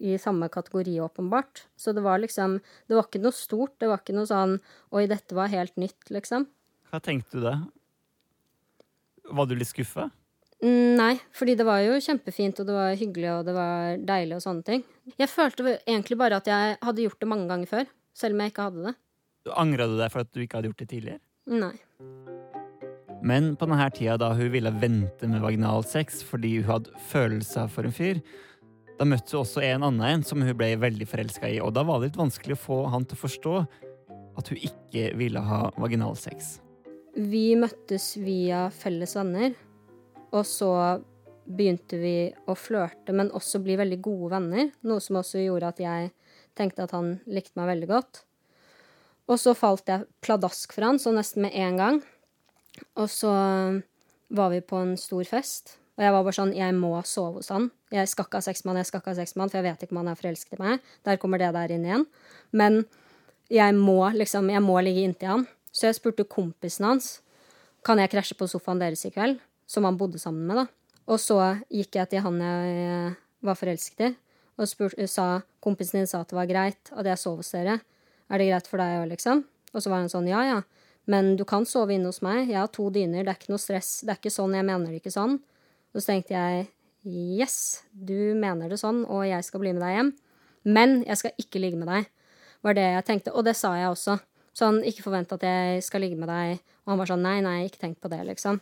i 0.00 0.14
samme 0.22 0.46
kategori, 0.48 0.94
åpenbart. 1.02 1.64
Så 1.76 1.92
det 1.92 2.02
var 2.04 2.18
liksom 2.22 2.60
Det 2.88 2.94
var 2.96 3.04
ikke 3.08 3.20
noe 3.20 3.34
stort. 3.34 3.74
Det 3.80 3.88
var 3.90 3.98
ikke 3.98 4.14
noe 4.14 4.26
sånn 4.30 4.60
Oi, 4.92 5.06
dette 5.10 5.34
var 5.34 5.48
helt 5.52 5.74
nytt, 5.76 6.08
liksom. 6.14 6.46
Hva 6.92 7.00
tenkte 7.02 7.32
du 7.36 7.40
da? 7.44 7.56
Var 9.30 9.46
du 9.50 9.54
litt 9.58 9.68
skuffa? 9.68 10.08
Mm, 10.62 10.96
Nei, 10.98 11.12
fordi 11.36 11.54
det 11.58 11.66
var 11.68 11.82
jo 11.84 11.98
kjempefint, 12.02 12.58
og 12.60 12.66
det 12.66 12.74
var 12.74 12.94
hyggelig, 12.98 13.28
og 13.38 13.44
det 13.46 13.54
var 13.54 13.98
deilig 14.08 14.38
og 14.38 14.42
sånne 14.42 14.64
ting. 14.66 14.82
Jeg 15.18 15.28
følte 15.30 15.76
egentlig 15.86 16.18
bare 16.18 16.40
at 16.40 16.48
jeg 16.50 16.78
hadde 16.82 17.04
gjort 17.04 17.20
det 17.20 17.28
mange 17.30 17.46
ganger 17.50 17.66
før, 17.70 17.86
selv 18.14 18.34
om 18.34 18.40
jeg 18.42 18.52
ikke 18.54 18.66
hadde 18.66 18.86
det. 18.88 18.94
Angra 19.54 19.86
du 19.86 19.94
deg 20.00 20.10
for 20.10 20.20
at 20.24 20.32
du 20.34 20.40
ikke 20.42 20.58
hadde 20.58 20.70
gjort 20.72 20.82
det 20.82 20.88
tidligere? 20.90 21.20
Nei. 21.46 21.74
Men 23.22 23.54
på 23.58 23.66
denne 23.66 23.88
tida 23.94 24.16
da 24.20 24.30
hun 24.36 24.52
ville 24.52 24.70
vente 24.78 25.28
med 25.30 25.42
vaginalsex 25.42 26.22
fordi 26.26 26.58
hun 26.60 26.68
hadde 26.70 27.02
følelser 27.10 27.70
for 27.72 27.88
en 27.88 27.94
fyr, 27.94 28.20
da 28.98 29.06
møtte 29.06 29.34
hun 29.34 29.44
også 29.44 29.62
en 29.62 29.84
annen 29.86 30.06
en 30.06 30.24
som 30.26 30.42
hun 30.42 30.56
ble 30.58 30.72
veldig 30.78 31.06
forelska 31.06 31.50
i, 31.50 31.60
og 31.62 31.74
da 31.76 31.84
var 31.86 32.00
det 32.00 32.10
litt 32.10 32.20
vanskelig 32.20 32.56
å 32.56 32.62
få 32.62 32.78
han 32.92 33.06
til 33.06 33.18
å 33.18 33.22
forstå 33.24 33.54
at 34.38 34.50
hun 34.52 34.64
ikke 34.70 35.12
ville 35.18 35.42
ha 35.42 35.60
vaginalsex. 35.78 36.58
Vi 37.18 37.56
møttes 37.58 38.12
via 38.22 38.68
felles 38.74 39.14
venner, 39.18 39.54
og 40.30 40.44
så 40.46 40.70
begynte 41.48 41.98
vi 41.98 42.16
å 42.46 42.54
flørte, 42.58 43.14
men 43.16 43.32
også 43.34 43.62
bli 43.64 43.78
veldig 43.80 43.98
gode 44.04 44.30
venner, 44.36 44.70
noe 44.86 45.02
som 45.02 45.18
også 45.18 45.42
gjorde 45.42 45.72
at 45.72 45.82
jeg 45.82 46.10
tenkte 46.58 46.84
at 46.84 46.94
han 46.94 47.16
likte 47.30 47.58
meg 47.58 47.72
veldig 47.72 47.90
godt. 47.90 48.22
Og 49.28 49.40
så 49.40 49.54
falt 49.56 49.90
jeg 49.90 50.06
pladask 50.24 50.72
for 50.74 50.86
han, 50.86 51.00
så 51.00 51.12
nesten 51.14 51.46
med 51.46 51.56
en 51.56 51.80
gang. 51.80 52.00
Og 52.98 53.10
så 53.10 53.32
var 54.28 54.50
vi 54.52 54.60
på 54.60 54.80
en 54.82 54.96
stor 55.00 55.24
fest, 55.24 55.78
Og 55.98 56.04
jeg 56.04 56.12
var 56.14 56.22
bare 56.22 56.36
sånn 56.36 56.54
Jeg 56.54 56.74
må 56.78 56.92
sove 57.02 57.40
hos 57.40 57.48
han. 57.50 57.70
Jeg 57.90 58.06
skal 58.06 58.26
ikke 58.28 58.38
ha 58.38 58.44
sex 58.44 58.62
jeg 58.62 58.86
skal 58.86 59.00
ikke 59.00 59.10
ha 59.10 59.18
sex 59.18 59.32
for 59.34 59.56
jeg 59.56 59.64
vet 59.64 59.82
ikke 59.82 59.92
om 59.96 60.02
han 60.04 60.12
er 60.12 60.20
forelsket 60.20 60.58
i 60.58 60.62
meg. 60.62 60.80
Der 61.04 61.16
kommer 61.16 61.38
det 61.38 61.52
der 61.52 61.72
inn 61.74 61.84
igjen. 61.84 62.06
Men 62.52 62.84
jeg 63.50 63.74
må 63.74 64.10
liksom 64.14 64.50
Jeg 64.50 64.62
må 64.62 64.80
ligge 64.80 65.02
inntil 65.02 65.28
han. 65.28 65.46
Så 65.72 65.88
jeg 65.88 65.98
spurte 65.98 66.24
kompisen 66.24 66.84
hans 66.84 67.20
Kan 67.84 67.98
jeg 67.98 68.10
krasje 68.10 68.36
på 68.38 68.46
sofaen 68.46 68.78
deres 68.78 69.04
i 69.06 69.10
kveld, 69.10 69.38
som 69.66 69.84
han 69.84 69.96
bodde 69.96 70.18
sammen 70.18 70.46
med, 70.46 70.56
da. 70.56 70.66
Og 71.08 71.20
så 71.20 71.38
gikk 71.70 71.96
jeg 71.96 72.10
til 72.10 72.20
han 72.20 72.40
jeg 72.42 73.14
var 73.40 73.56
forelsket 73.56 74.02
i, 74.02 74.08
og 74.58 74.68
spurte, 74.68 75.06
sa 75.06 75.40
kompisen 75.64 76.00
din 76.00 76.08
sa 76.10 76.20
at 76.20 76.28
det 76.28 76.36
var 76.36 76.48
greit 76.50 76.90
at 76.90 77.06
jeg 77.06 77.20
sov 77.22 77.38
hos 77.38 77.52
dere. 77.54 77.78
Er 78.28 78.42
det 78.42 78.48
greit 78.50 78.68
for 78.68 78.82
deg 78.82 78.98
òg, 78.98 79.06
liksom? 79.12 79.44
Og 79.72 79.80
så 79.80 79.92
var 79.92 80.02
han 80.02 80.10
sånn, 80.12 80.28
ja 80.28 80.42
ja, 80.44 80.58
men 81.08 81.36
du 81.38 81.44
kan 81.48 81.64
sove 81.68 81.94
inne 81.96 82.10
hos 82.10 82.20
meg. 82.24 82.50
Jeg 82.50 82.60
har 82.60 82.68
to 82.72 82.90
dyner, 82.92 83.24
det 83.24 83.32
er 83.32 83.38
ikke 83.40 83.52
noe 83.54 83.62
stress. 83.62 84.02
Det 84.04 84.12
er 84.12 84.20
ikke 84.20 84.34
sånn, 84.34 84.56
jeg 84.58 84.66
mener 84.68 84.92
det 84.92 85.00
ikke 85.00 85.14
sånn. 85.14 85.38
Og 85.94 86.02
så 86.02 86.12
tenkte 86.12 86.36
jeg 86.36 86.66
yes, 87.08 87.84
du 87.92 88.34
mener 88.36 88.68
det 88.68 88.80
sånn, 88.80 89.04
og 89.08 89.24
jeg 89.24 89.44
skal 89.46 89.62
bli 89.62 89.72
med 89.72 89.84
deg 89.86 89.94
hjem. 89.96 90.10
Men 90.68 90.98
jeg 91.06 91.20
skal 91.20 91.40
ikke 91.40 91.62
ligge 91.62 91.80
med 91.80 91.88
deg, 91.88 92.10
var 92.66 92.76
det 92.76 92.84
jeg 92.84 93.06
tenkte. 93.08 93.32
Og 93.32 93.46
det 93.46 93.56
sa 93.56 93.72
jeg 93.78 93.88
også. 93.92 94.18
Sånn, 94.58 94.82
ikke 94.84 95.06
forvent 95.06 95.32
at 95.32 95.46
jeg 95.46 95.84
skal 95.86 96.02
ligge 96.04 96.18
med 96.18 96.28
deg. 96.28 96.58
Og 96.84 96.92
han 96.92 97.00
var 97.00 97.10
sånn, 97.12 97.24
nei, 97.24 97.38
nei, 97.44 97.62
ikke 97.68 97.80
tenk 97.86 98.00
på 98.02 98.10
det, 98.12 98.20
liksom. 98.28 98.60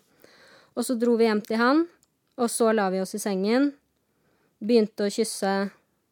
Og 0.76 0.86
så 0.86 0.94
dro 1.00 1.16
vi 1.18 1.26
hjem 1.26 1.40
til 1.42 1.58
han, 1.58 1.86
og 2.36 2.52
så 2.52 2.70
la 2.76 2.90
vi 2.92 3.00
oss 3.00 3.16
i 3.16 3.22
sengen. 3.22 3.70
Begynte 4.60 5.08
å 5.08 5.12
kysse, 5.12 5.54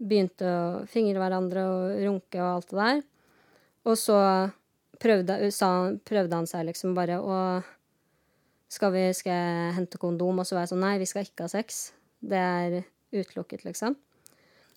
begynte 0.01 0.49
å 0.49 0.63
fingre 0.91 1.21
hverandre 1.21 1.65
og 1.69 1.99
runke 2.01 2.41
og 2.41 2.49
alt 2.49 2.73
det 2.73 2.81
der. 2.81 3.03
Og 3.85 3.99
så 4.01 4.19
prøvde, 5.01 5.39
sa, 5.55 5.71
prøvde 6.07 6.39
han 6.39 6.49
seg 6.51 6.67
liksom 6.69 6.95
bare 6.97 7.21
å 7.21 7.39
skal, 8.75 8.95
vi, 8.95 9.05
skal 9.15 9.37
jeg 9.37 9.75
hente 9.77 10.01
kondom? 10.03 10.41
Og 10.41 10.49
så 10.49 10.57
var 10.57 10.65
jeg 10.65 10.75
sånn 10.75 10.83
nei, 10.85 10.97
vi 11.03 11.09
skal 11.09 11.27
ikke 11.27 11.47
ha 11.47 11.53
sex. 11.53 11.93
Det 12.25 12.41
er 12.41 12.81
utelukket, 13.15 13.63
liksom. 13.67 13.95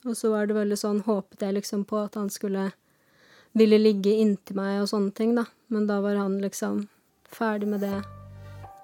Og 0.06 0.14
så 0.18 0.30
var 0.32 0.48
det 0.48 0.58
veldig 0.58 0.78
sånn, 0.78 1.02
håpet 1.08 1.42
jeg 1.48 1.58
liksom 1.58 1.88
på 1.90 2.04
at 2.04 2.20
han 2.20 2.30
skulle 2.34 2.70
ville 3.58 3.80
ligge 3.82 4.14
inntil 4.22 4.60
meg 4.60 4.84
og 4.84 4.92
sånne 4.92 5.14
ting, 5.18 5.34
da. 5.38 5.48
Men 5.74 5.88
da 5.90 6.00
var 6.04 6.20
han 6.20 6.38
liksom 6.44 6.86
ferdig 7.34 7.70
med 7.72 7.82
det 7.84 7.96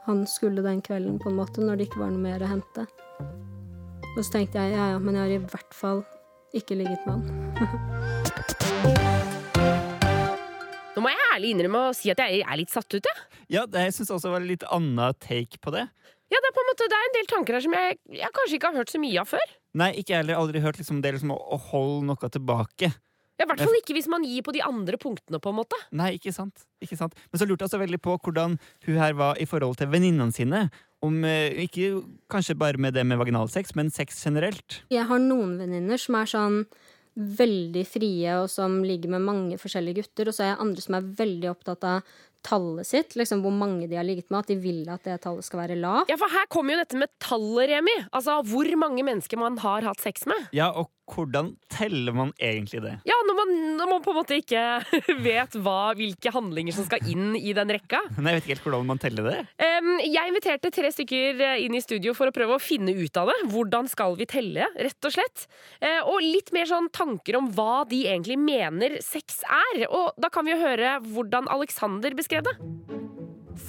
han 0.03 0.25
skulle 0.27 0.65
den 0.65 0.81
kvelden, 0.83 1.19
på 1.19 1.29
en 1.29 1.37
måte, 1.37 1.61
når 1.63 1.79
det 1.79 1.87
ikke 1.87 2.01
var 2.01 2.11
noe 2.11 2.23
mer 2.25 2.43
å 2.43 2.49
hente. 2.49 2.87
Og 4.13 4.19
så 4.19 4.29
tenkte 4.35 4.59
jeg 4.59 4.75
ja 4.75 4.89
ja, 4.93 4.99
men 4.99 5.15
jeg 5.15 5.23
har 5.23 5.37
i 5.37 5.53
hvert 5.53 5.77
fall 5.77 6.03
ikke 6.53 6.81
ligget 6.81 7.07
med 7.07 7.23
han. 7.23 8.51
Nå 11.03 11.09
må 11.09 11.11
jeg 11.11 11.31
ærlig 11.35 11.49
innrømme 11.51 11.79
å 11.89 11.95
si 11.97 12.07
at 12.13 12.21
jeg 12.23 12.37
er 12.47 12.55
litt 12.55 12.71
satt 12.71 12.87
ut, 12.95 13.03
jeg. 13.03 13.39
Ja, 13.51 13.65
det, 13.67 13.81
jeg 13.89 13.95
syns 13.97 14.11
også 14.15 14.29
det 14.29 14.35
var 14.37 14.45
litt 14.47 14.61
annet 14.71 15.17
take 15.19 15.59
på 15.59 15.73
det. 15.75 15.81
Ja, 16.31 16.39
det 16.39 16.47
er 16.47 16.53
på 16.55 16.61
en 16.63 16.69
måte, 16.69 16.85
det 16.87 16.95
er 16.95 17.07
en 17.09 17.15
del 17.17 17.27
tanker 17.27 17.57
her 17.57 17.63
som 17.65 17.75
jeg, 17.75 17.97
jeg 18.21 18.31
kanskje 18.37 18.55
ikke 18.55 18.69
har 18.71 18.79
hørt 18.79 18.93
så 18.93 19.01
mye 19.03 19.17
av 19.19 19.27
før. 19.27 19.51
Nei, 19.81 19.89
ikke 19.99 20.13
jeg 20.13 20.21
heller. 20.21 20.39
Aldri 20.39 20.61
hørt 20.63 20.79
liksom, 20.79 21.01
det 21.03 21.11
liksom, 21.17 21.33
å, 21.35 21.37
å 21.43 21.59
holde 21.73 22.07
noe 22.07 22.29
tilbake. 22.31 22.93
Ja, 23.35 23.43
I 23.43 23.49
hvert 23.49 23.65
fall 23.65 23.75
ikke 23.81 23.97
hvis 23.97 24.07
man 24.07 24.23
gir 24.23 24.45
på 24.47 24.53
de 24.55 24.63
andre 24.63 24.95
punktene, 25.01 25.41
på 25.43 25.51
en 25.51 25.59
måte. 25.59 25.81
Nei, 25.91 26.13
ikke 26.15 26.31
sant. 26.31 26.63
ikke 26.79 27.01
sant. 27.01 27.19
Men 27.33 27.43
så 27.43 27.49
lurte 27.49 27.67
jeg 27.67 27.75
så 27.75 27.81
veldig 27.83 27.99
på 27.99 28.15
hvordan 28.23 28.55
hun 28.87 29.03
her 29.03 29.19
var 29.19 29.43
i 29.43 29.49
forhold 29.49 29.75
til 29.81 29.91
venninnene 29.91 30.31
sine. 30.31 30.69
Om, 31.03 31.19
eh, 31.27 31.65
ikke 31.65 31.97
kanskje 32.31 32.55
bare 32.55 32.79
med 32.79 32.95
det 32.95 33.03
med 33.03 33.19
vaginalsex, 33.19 33.75
men 33.75 33.91
sex 33.91 34.23
generelt. 34.23 34.79
Jeg 34.93 35.03
har 35.11 35.19
noen 35.19 35.57
venninner 35.59 35.99
som 35.99 36.15
er 36.21 36.31
sånn 36.31 36.61
veldig 37.15 37.85
frie, 37.87 38.35
og 38.41 38.49
som 38.51 38.81
ligger 38.85 39.11
med 39.15 39.25
mange 39.25 39.57
forskjellige 39.61 40.01
gutter. 40.01 40.29
Og 40.29 40.35
så 40.35 40.45
er 40.45 40.53
jeg 40.53 40.61
andre 40.65 40.85
som 40.85 40.97
er 40.97 41.09
veldig 41.23 41.51
opptatt 41.51 41.89
av 41.89 42.13
tallet 42.43 42.87
sitt, 42.87 43.15
liksom 43.15 43.41
hvor 43.43 43.53
mange 43.55 43.87
de 43.87 43.95
har 43.97 44.05
ligget 44.05 44.29
med. 44.29 44.43
At 44.43 44.51
de 44.51 44.57
vil 44.59 44.81
at 44.91 45.05
det 45.07 45.19
tallet 45.23 45.47
skal 45.47 45.63
være 45.63 45.79
lavt. 45.79 46.11
Ja, 46.11 46.17
for 46.19 46.31
her 46.33 46.49
kommer 46.51 46.75
jo 46.75 46.81
dette 46.83 46.99
med 46.99 47.11
tallet, 47.23 47.69
Remi. 47.71 47.95
Altså 48.11 48.41
hvor 48.49 48.69
mange 48.79 49.05
mennesker 49.05 49.39
man 49.39 49.57
har 49.63 49.87
hatt 49.87 50.03
sex 50.03 50.27
med. 50.29 50.49
Ja, 50.55 50.71
og 50.75 50.91
hvordan 51.13 51.53
teller 51.71 52.15
man 52.15 52.31
egentlig 52.39 52.83
det? 52.83 52.97
Ja, 53.07 53.15
når 53.27 53.32
man, 53.32 53.32
når 53.77 53.89
man 53.89 54.03
på 54.03 54.13
en 54.13 54.19
måte 54.19 54.37
ikke 54.39 54.61
vet 55.27 55.57
hva, 55.63 55.93
hvilke 55.97 56.33
handlinger 56.33 56.75
som 56.75 56.87
skal 56.87 57.03
inn 57.09 57.37
i 57.39 57.53
den 57.55 57.71
rekka. 57.73 58.01
Nei, 58.17 58.33
Jeg 58.33 58.39
vet 58.39 58.45
ikke 58.47 58.55
helt 58.55 58.67
hvordan 58.67 58.89
man 58.89 59.01
teller 59.01 59.29
det. 59.29 59.39
Jeg 60.03 60.31
inviterte 60.31 60.71
tre 60.73 60.91
stykker 60.93 61.43
eh, 61.43 61.63
inn 61.65 61.77
i 61.77 61.83
studio 61.83 62.15
for 62.17 62.29
å 62.29 62.35
prøve 62.35 62.57
å 62.57 62.61
finne 62.61 62.93
ut 62.95 63.19
av 63.19 63.31
det. 63.31 63.37
Hvordan 63.53 63.89
skal 63.91 64.17
vi 64.19 64.27
telle, 64.29 64.67
rett 64.75 65.09
og 65.09 65.15
slett. 65.15 65.47
Eh, 65.83 66.01
og 66.01 66.23
litt 66.23 66.53
mer 66.55 66.69
sånn 66.69 66.89
tanker 66.93 67.39
om 67.39 67.49
hva 67.55 67.83
de 67.89 68.03
egentlig 68.09 68.39
mener 68.41 68.99
sex 69.03 69.41
er. 69.47 69.85
Og 69.89 70.13
da 70.21 70.31
kan 70.33 70.47
vi 70.47 70.55
jo 70.55 70.61
høre 70.61 70.97
hvordan 71.13 71.49
Alexander 71.53 72.15
beskrev 72.17 72.45
det. 72.47 72.57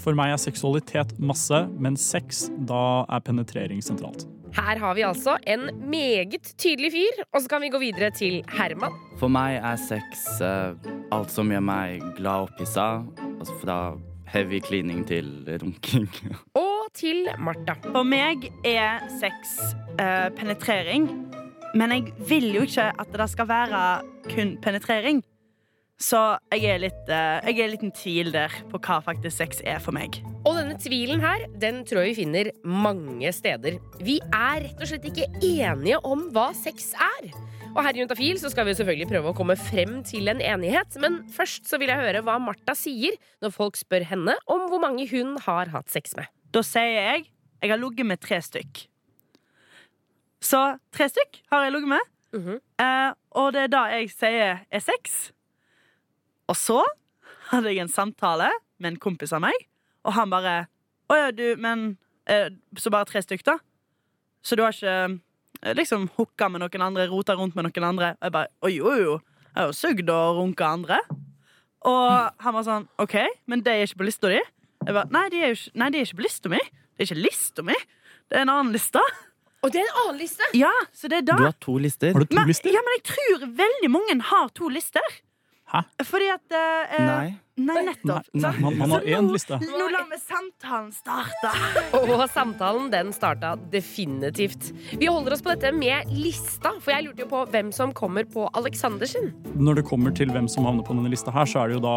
For 0.01 0.17
meg 0.17 0.33
er 0.33 0.41
seksualitet 0.41 1.13
masse, 1.21 1.65
men 1.77 1.99
sex, 2.01 2.47
da 2.69 3.05
er 3.13 3.25
penetrering 3.25 3.85
sentralt. 3.85 4.25
Her 4.55 4.79
har 4.79 4.95
vi 4.95 5.03
altså 5.03 5.35
en 5.51 5.67
meget 5.91 6.55
tydelig 6.59 6.93
fyr, 6.95 7.23
og 7.35 7.43
så 7.43 7.49
kan 7.51 7.63
vi 7.63 7.69
gå 7.75 7.79
videre 7.83 8.11
til 8.15 8.45
Herman. 8.55 8.95
For 9.19 9.33
meg 9.33 9.59
er 9.59 9.79
sex 9.81 10.23
uh, 10.39 10.79
alt 11.15 11.35
som 11.35 11.51
gjør 11.51 11.65
meg 11.65 12.05
glad 12.19 12.47
og 12.47 12.55
pissa. 12.59 12.87
Altså 13.41 13.57
fra 13.65 13.79
heavy 14.31 14.63
cleaning 14.63 15.03
til 15.07 15.29
runking. 15.63 16.09
Og 16.65 16.87
til 16.95 17.27
Martha. 17.39 17.75
For 17.91 18.07
meg 18.07 18.47
er 18.65 19.03
sex 19.19 19.59
uh, 19.99 20.31
penetrering. 20.39 21.11
Men 21.75 21.93
jeg 21.93 22.15
vil 22.29 22.53
jo 22.55 22.63
ikke 22.67 22.93
at 22.95 23.15
det 23.19 23.31
skal 23.31 23.51
være 23.51 23.85
kun 24.31 24.57
penetrering. 24.63 25.23
Så 26.01 26.19
jeg 26.51 26.65
er 26.73 26.81
litt 26.83 27.11
eh, 27.13 27.45
Jeg 27.47 27.59
er 27.61 27.65
en 27.69 27.73
liten 27.77 27.93
tvil 27.95 28.33
der 28.35 28.53
på 28.73 28.81
hva 28.83 28.97
faktisk 29.05 29.37
sex 29.39 29.61
er 29.63 29.79
for 29.83 29.95
meg. 29.95 30.19
Og 30.45 30.57
denne 30.59 30.75
tvilen 30.81 31.23
her, 31.23 31.45
den 31.63 31.83
tror 31.87 32.03
jeg 32.03 32.13
vi 32.15 32.23
finner 32.25 32.51
mange 32.67 33.31
steder. 33.33 33.79
Vi 34.03 34.19
er 34.35 34.65
rett 34.67 34.81
og 34.83 34.91
slett 34.91 35.07
ikke 35.09 35.29
enige 35.39 36.01
om 36.05 36.27
hva 36.35 36.49
sex 36.59 36.91
er. 36.99 37.31
Og 37.75 37.81
her 37.83 37.97
i 37.97 38.03
Juntafil 38.03 38.39
så 38.39 38.51
skal 38.53 38.67
vi 38.69 38.75
selvfølgelig 38.79 39.09
prøve 39.11 39.31
å 39.33 39.37
komme 39.39 39.57
frem 39.59 39.97
til 40.07 40.31
en 40.31 40.43
enighet. 40.43 40.99
Men 41.03 41.23
først 41.35 41.71
så 41.71 41.79
vil 41.83 41.91
jeg 41.91 42.03
høre 42.03 42.23
hva 42.27 42.37
Martha 42.43 42.75
sier 42.79 43.17
når 43.43 43.55
folk 43.55 43.79
spør 43.79 44.07
henne 44.11 44.35
om 44.51 44.67
hvor 44.71 44.83
mange 44.83 45.07
hun 45.11 45.37
har 45.47 45.71
hatt 45.75 45.91
sex 45.95 46.15
med. 46.19 46.27
Da 46.55 46.63
sier 46.67 46.91
jeg 46.99 47.25
jeg 47.65 47.71
har 47.73 47.81
ligget 47.81 48.07
med 48.07 48.21
tre 48.21 48.39
stykk. 48.45 48.83
Så 50.45 50.61
tre 50.93 51.07
stykk 51.09 51.39
har 51.55 51.65
jeg 51.65 51.73
ligget 51.79 51.95
med. 51.95 52.11
eh, 52.83 53.11
og 53.41 53.53
det 53.55 53.63
er 53.65 53.73
da 53.73 53.85
jeg 53.95 54.11
sier 54.13 54.59
er 54.69 54.83
sex. 54.85 55.31
Og 56.51 56.57
så 56.59 56.81
hadde 57.51 57.73
jeg 57.73 57.85
en 57.85 57.93
samtale 57.93 58.51
med 58.79 58.95
en 58.95 59.01
kompis 59.01 59.33
av 59.33 59.43
meg, 59.45 59.55
og 60.05 60.17
han 60.17 60.33
bare 60.33 60.55
Å 61.13 61.17
ja, 61.19 61.29
du, 61.37 61.45
men 61.61 61.99
eh, 62.29 62.49
Så 62.81 62.91
bare 62.93 63.05
tre 63.09 63.21
stykk, 63.23 63.43
da? 63.45 63.59
Så 64.45 64.57
du 64.57 64.63
har 64.65 64.73
ikke 64.73 64.95
eh, 65.63 65.75
liksom 65.77 66.09
hooka 66.17 66.49
med 66.53 66.65
noen 66.65 66.85
andre, 66.87 67.07
rota 67.09 67.37
rundt 67.37 67.57
med 67.57 67.69
noen 67.69 67.89
andre? 67.91 68.15
Og 68.19 68.29
jeg 68.29 68.35
bare 68.37 68.51
Å 68.65 68.73
jo, 68.73 68.95
jo. 69.01 69.19
Jeg 69.55 69.61
har 69.61 69.69
jo 69.71 69.77
sugd 69.79 70.09
og 70.11 70.39
runka 70.41 70.71
andre. 70.75 70.99
Og 71.85 72.41
han 72.43 72.57
var 72.57 72.65
sånn 72.67 72.89
OK, 73.01 73.15
men 73.47 73.63
det 73.63 73.75
er 73.75 73.85
ikke 73.87 74.01
på 74.01 74.09
lista 74.09 74.33
di? 74.33 74.41
Jeg 74.41 74.97
bare, 74.97 75.09
nei, 75.15 75.27
de 75.33 75.43
er 75.43 75.53
jo 75.53 75.59
ikke, 75.61 75.75
nei, 75.81 75.91
de 75.93 76.01
er 76.01 76.09
ikke 76.09 76.19
på 76.19 76.25
lista 76.27 76.51
mi. 76.53 76.61
Det 76.65 77.05
er 77.05 77.09
ikke 77.11 77.21
lista 77.23 77.65
mi. 77.69 77.77
Det 78.29 78.39
er 78.41 78.47
en 78.47 78.53
annen 78.55 78.73
liste. 78.75 79.03
Og 79.65 79.73
det 79.73 79.81
er 79.81 79.87
en 79.89 80.01
annen 80.03 80.19
liste? 80.21 80.49
Ja, 80.57 80.73
så 80.97 81.09
det 81.13 81.23
er 81.23 81.29
da 81.29 81.37
Du 81.41 81.47
har 81.47 81.57
to 81.63 81.77
lister. 81.81 82.17
men, 82.17 82.51
Ja, 82.75 82.83
men 82.85 82.97
jeg 82.99 83.05
tror 83.13 83.47
veldig 83.61 83.91
mange 83.93 84.17
har 84.33 84.51
to 84.57 84.69
lister. 84.73 85.07
Hæ? 85.75 85.81
Fordi 86.07 86.29
at 86.31 86.55
eh, 86.55 87.01
Nei. 87.05 87.33
Nei, 87.55 87.83
nettopp. 87.87 88.27
Nei, 88.35 88.41
sant? 88.43 88.59
man- 88.63 88.77
man 88.81 88.91
har 88.97 89.05
én 89.07 89.29
liste. 89.31 89.55
Nå 89.63 89.85
lar 89.93 90.07
vi 90.11 90.17
samtalen 90.19 90.89
starte. 90.95 91.51
Og 92.03 92.25
samtalen 92.33 92.89
den 92.91 93.13
starta 93.15 93.53
definitivt. 93.71 94.73
Vi 94.99 95.07
holder 95.07 95.37
oss 95.37 95.43
på 95.47 95.53
dette 95.55 95.71
med 95.75 96.11
lista, 96.11 96.73
for 96.83 96.91
jeg 96.97 97.07
lurte 97.07 97.23
jo 97.23 97.29
på 97.31 97.45
hvem 97.53 97.71
som 97.75 97.93
kommer 97.95 98.27
på 98.27 98.49
Aleksandersen. 98.59 99.31
Når 99.55 99.79
det 99.81 99.85
kommer 99.87 100.15
til 100.19 100.31
hvem 100.35 100.49
som 100.51 100.67
havner 100.67 100.83
på 100.87 100.97
denne 100.99 101.13
lista 101.15 101.31
her, 101.35 101.47
så 101.47 101.63
er 101.63 101.71
det 101.71 101.79
jo 101.79 101.85
da 101.87 101.97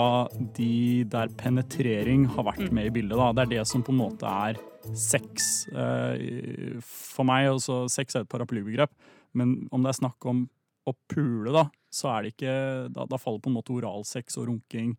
de 0.60 0.69
der 1.10 1.34
penetrering 1.41 2.27
har 2.38 2.46
vært 2.51 2.69
med 2.72 2.91
i 2.91 2.93
bildet. 3.00 3.17
Da. 3.17 3.31
Det 3.39 3.46
er 3.48 3.53
det 3.57 3.67
som 3.74 3.81
på 3.86 3.96
en 3.96 4.01
måte 4.03 4.29
er 4.29 4.62
sex. 4.93 5.65
Eh, 5.74 6.77
For 6.86 7.25
meg 7.27 7.50
også 7.55 7.88
sex 7.89 8.13
er 8.15 8.27
et 8.27 8.31
paraplybegrep, 8.31 8.93
men 9.34 9.57
om 9.74 9.81
det 9.84 9.96
er 9.96 10.01
snakk 10.03 10.29
om 10.29 10.46
å 10.88 10.93
pule, 11.12 11.51
da, 11.51 11.65
så 11.98 12.12
er 12.13 12.24
det 12.27 12.34
ikke 12.36 12.54
Da, 12.94 13.06
da 13.10 13.18
faller 13.22 13.42
på 13.42 13.50
en 13.51 13.56
måte 13.58 13.74
oralsex 13.75 14.38
og 14.38 14.48
runking 14.51 14.94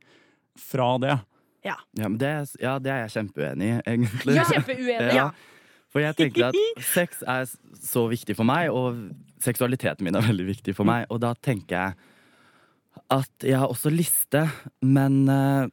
fra 0.59 0.90
det. 1.02 1.14
Ja. 1.67 1.76
Ja, 1.99 2.09
men 2.09 2.19
det, 2.19 2.28
er- 2.28 2.59
ja, 2.62 2.75
det 2.83 2.90
er 2.93 3.00
jeg 3.07 3.14
kjempeuenig 3.17 3.69
i, 3.71 3.78
egentlig. 3.87 4.37
Er 4.43 4.50
kjempeuenig, 4.52 5.14
ja. 5.21 5.28
For 5.88 6.02
jeg 6.05 6.17
tenker 6.19 6.50
at 6.50 6.85
sex 6.85 7.23
er 7.25 7.47
så 7.81 8.02
viktig 8.11 8.35
for 8.37 8.45
meg, 8.45 8.69
og 8.75 8.99
seksualiteten 9.40 10.05
min 10.05 10.19
er 10.19 10.26
veldig 10.26 10.45
viktig 10.50 10.75
for 10.76 10.85
meg. 10.88 11.07
Og 11.09 11.23
da 11.25 11.31
tenker 11.40 11.78
jeg 11.78 11.95
at 13.14 13.47
jeg 13.47 13.57
har 13.57 13.71
også 13.73 13.88
liste, 13.95 14.43
men 14.85 15.23
eh, 15.33 15.69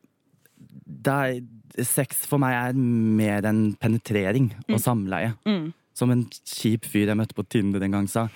det 0.86 1.15
er, 1.15 1.84
sex 1.84 2.22
for 2.29 2.39
meg 2.39 2.53
er 2.55 2.77
mer 2.79 3.44
enn 3.50 3.74
penetrering 3.82 4.51
og 4.70 4.77
Mm. 4.77 4.84
samleie. 4.86 5.34
Mm. 5.46 5.74
Som 5.96 6.12
en 6.13 6.24
kjip 6.32 6.86
fyr 6.88 7.08
jeg 7.12 7.17
møtte 7.20 7.36
på 7.36 7.44
Tinder 7.51 7.84
en 7.84 7.91
gang 7.98 8.08
sa. 8.08 8.27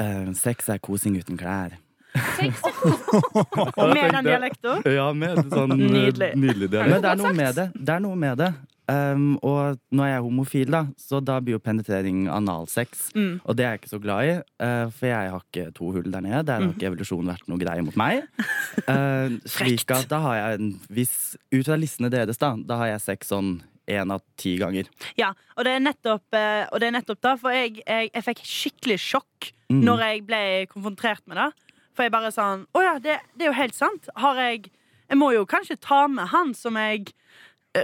eh, 0.00 0.32
sex 0.36 0.68
er 0.68 0.78
kosing 0.78 1.16
uten 1.16 1.36
klær. 1.40 1.78
Og 3.76 3.92
med 3.94 4.10
den 4.14 4.26
dialekten? 4.26 4.82
Ja, 4.96 5.10
med 5.16 5.38
sånn 5.52 5.74
eh, 5.76 5.86
Nydelig. 5.94 6.32
nydelig 6.38 6.68
dialekt. 6.72 6.90
Men 6.94 7.04
det 7.04 7.10
er 7.12 7.20
noe 7.22 7.32
med 7.36 7.54
det. 7.58 7.66
Det 7.76 7.94
er 7.96 8.04
noe 8.04 8.18
med 8.18 8.40
det. 8.42 8.50
Um, 8.90 9.36
og 9.46 9.76
nå 9.94 10.02
er 10.02 10.16
jeg 10.16 10.22
homofil, 10.24 10.70
da, 10.74 10.80
så 10.98 11.20
da 11.22 11.36
blir 11.38 11.54
jo 11.54 11.60
penetrering 11.62 12.24
analsex. 12.34 13.12
Mm. 13.14 13.36
Og 13.46 13.54
det 13.54 13.62
er 13.62 13.76
jeg 13.76 13.82
ikke 13.84 13.92
så 13.92 14.00
glad 14.02 14.26
i, 14.26 14.32
uh, 14.64 14.88
for 14.90 15.06
jeg 15.06 15.30
har 15.30 15.44
ikke 15.44 15.66
to 15.76 15.92
hull 15.94 16.08
der 16.10 16.24
nede. 16.26 16.40
Der 16.48 16.58
har 16.58 16.64
Mm. 16.66 16.72
ikke 16.74 16.88
evolusjonen 16.90 17.30
vært 17.30 17.46
noe 17.52 17.60
greie 17.62 17.84
mot 17.86 17.94
meg. 18.00 18.24
Uh, 18.88 19.38
slik 19.54 19.86
at 19.94 20.08
da 20.10 20.18
har 20.26 20.34
jeg 20.40 20.58
en 20.60 20.72
viss 20.90 21.36
Ut 21.54 21.66
fra 21.70 21.78
listene 21.78 22.10
deres, 22.10 22.38
da, 22.42 22.56
da 22.66 22.80
har 22.82 22.90
jeg 22.96 23.00
sex 23.06 23.30
sånn 23.30 23.60
én 23.90 24.10
av 24.14 24.22
ti 24.38 24.56
ganger. 24.58 24.90
Ja, 25.18 25.32
og 25.56 25.64
det 25.66 25.76
er 25.76 25.80
nettopp, 25.82 26.26
og 26.34 26.76
det 26.82 26.86
er 26.90 26.94
nettopp 26.94 27.20
da, 27.26 27.32
for 27.38 27.50
jeg, 27.54 27.80
jeg, 27.86 28.10
jeg 28.14 28.22
fikk 28.26 28.42
skikkelig 28.46 28.98
sjokk 29.06 29.52
Mm. 29.70 29.84
når 29.86 30.00
jeg 30.02 30.22
ble 30.26 30.38
konfrontert 30.66 31.20
med 31.30 31.36
det. 31.38 31.44
For 32.00 32.08
jeg 32.08 32.14
bare 32.14 32.32
sånn 32.32 32.62
Å 32.72 32.80
ja, 32.80 32.92
det, 32.96 33.18
det 33.36 33.44
er 33.44 33.50
jo 33.50 33.58
helt 33.58 33.76
sant. 33.76 34.08
Har 34.16 34.38
jeg 34.40 34.70
Jeg 35.10 35.18
må 35.20 35.34
jo 35.36 35.44
kanskje 35.48 35.76
ta 35.76 36.06
med 36.08 36.32
han 36.32 36.54
som 36.56 36.78
jeg 36.80 37.10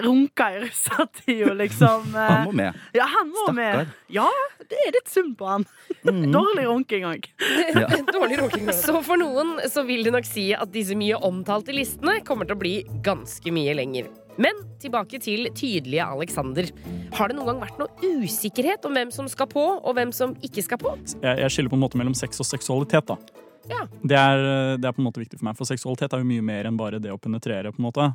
runka 0.02 0.46
i 0.50 0.60
russetida, 0.64 1.52
liksom. 1.54 2.08
eh, 2.16 2.30
Han 2.32 2.48
må 2.48 2.54
med. 2.58 2.78
Ja, 2.96 3.04
han 3.06 3.28
må 3.30 3.44
med. 3.54 3.92
Ja, 4.10 4.24
det 4.66 4.80
er 4.82 4.96
litt 4.96 5.12
synd 5.12 5.36
på 5.38 5.46
han. 5.46 5.66
Mm. 6.02 6.24
Dårlig 6.34 6.64
runking 6.66 7.06
òg. 7.06 7.28
Dårlig 8.16 8.40
runking. 8.40 8.72
Så 8.74 8.96
for 9.06 9.20
noen 9.20 9.60
så 9.70 9.84
vil 9.86 10.02
det 10.08 10.16
nok 10.16 10.26
si 10.26 10.48
at 10.58 10.72
disse 10.74 10.96
mye 10.98 11.20
omtalte 11.28 11.76
listene 11.76 12.18
kommer 12.26 12.48
til 12.48 12.58
å 12.58 12.62
bli 12.64 12.74
ganske 13.06 13.54
mye 13.54 13.76
lenger. 13.78 14.10
Men 14.42 14.58
tilbake 14.82 15.22
til 15.22 15.52
tydelige 15.54 16.10
Alexander. 16.18 16.74
Har 17.14 17.30
det 17.30 17.38
noen 17.38 17.52
gang 17.52 17.64
vært 17.68 17.78
noe 17.78 18.14
usikkerhet 18.26 18.90
om 18.90 18.98
hvem 18.98 19.14
som 19.14 19.30
skal 19.30 19.46
på, 19.54 19.70
og 19.78 19.98
hvem 20.00 20.10
som 20.10 20.34
ikke 20.42 20.66
skal 20.66 20.82
på? 20.82 20.98
Jeg, 21.20 21.44
jeg 21.46 21.54
skiller 21.54 21.76
på 21.76 21.78
en 21.78 21.86
måte 21.86 22.02
mellom 22.02 22.18
sex 22.18 22.42
og 22.42 22.50
seksualitet. 22.50 23.14
da. 23.14 23.44
Ja. 23.70 23.86
Det 24.02 24.18
er, 24.18 24.44
det 24.78 24.88
er 24.88 24.94
på 24.94 25.02
en 25.02 25.08
måte 25.08 25.22
viktig 25.22 25.40
for 25.40 25.48
meg, 25.48 25.56
for 25.58 25.68
seksualitet 25.68 26.14
er 26.14 26.22
jo 26.22 26.28
mye 26.28 26.44
mer 26.44 26.68
enn 26.68 26.78
bare 26.78 27.00
det 27.02 27.12
å 27.14 27.18
penetrere. 27.20 27.72
på 27.74 27.82
en 27.82 27.88
måte. 27.88 28.06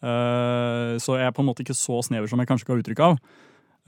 Uh, 0.00 0.96
så 1.02 1.18
jeg 1.20 1.28
er 1.28 1.36
på 1.36 1.44
en 1.44 1.50
måte 1.50 1.64
ikke 1.64 1.76
så 1.76 2.00
snever 2.06 2.30
som 2.30 2.40
jeg 2.40 2.48
kanskje 2.50 2.70
ga 2.70 2.78
uttrykk 2.80 3.04
av. 3.06 3.18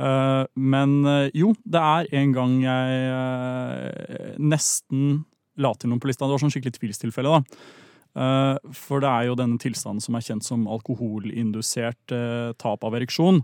Uh, 0.00 0.44
men 0.56 1.02
eh, 1.06 1.28
jo, 1.37 1.52
det 1.68 1.78
er 1.78 2.09
en 2.16 2.32
gang 2.35 2.54
jeg 2.64 3.02
eh, 3.12 4.32
nesten 4.40 5.23
la 5.61 5.73
til 5.76 5.92
noen 5.92 6.00
på 6.00 6.09
lista. 6.09 6.26
Det 6.26 6.37
var 6.37 6.42
sånn 6.42 6.52
skikkelig 6.54 6.78
tvilstilfelle. 6.78 7.38
da. 7.38 7.80
Eh, 8.12 8.73
for 8.76 9.00
det 9.00 9.09
er 9.09 9.28
jo 9.30 9.37
denne 9.38 9.61
tilstanden 9.61 10.02
som 10.04 10.16
er 10.16 10.25
kjent 10.26 10.44
som 10.44 10.66
alkoholindusert 10.71 12.12
eh, 12.12 12.52
tap 12.61 12.85
av 12.85 12.97
ereksjon. 12.99 13.40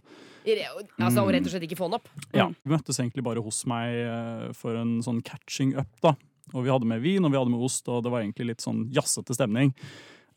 Altså 0.48 1.24
å 1.24 1.32
rett 1.32 1.44
og 1.44 1.52
slett 1.52 1.66
ikke 1.66 1.76
få 1.76 1.90
den 1.90 1.98
opp? 1.98 2.08
Ja, 2.32 2.48
Vi 2.48 2.72
møttes 2.72 3.00
egentlig 3.00 3.24
bare 3.26 3.42
hos 3.44 3.62
meg 3.68 3.96
eh, 4.04 4.48
for 4.56 4.76
en 4.80 4.98
sånn 5.04 5.22
catching 5.24 5.74
up. 5.76 5.90
da. 6.04 6.14
Og 6.54 6.64
Vi 6.64 6.72
hadde 6.72 6.88
med 6.88 7.02
vin 7.04 7.24
og 7.24 7.32
vi 7.32 7.40
hadde 7.40 7.52
med 7.52 7.64
ost, 7.64 7.88
og 7.88 8.04
det 8.04 8.12
var 8.12 8.22
egentlig 8.22 8.52
litt 8.52 8.64
sånn 8.64 8.86
jazzete 8.94 9.36
stemning. 9.36 9.74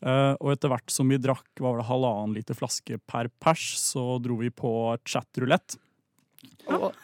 Uh, 0.02 0.34
og 0.42 0.56
etter 0.56 0.72
hvert 0.72 0.90
som 0.90 1.06
vi 1.12 1.20
drakk 1.22 1.62
var 1.62 1.78
det 1.78 1.86
halvannen 1.86 2.34
liter 2.34 2.58
flaske 2.58 2.98
per 3.06 3.30
pers, 3.42 3.76
så 3.78 4.16
dro 4.22 4.40
vi 4.40 4.50
på 4.50 4.72
chatrulett. 5.06 5.76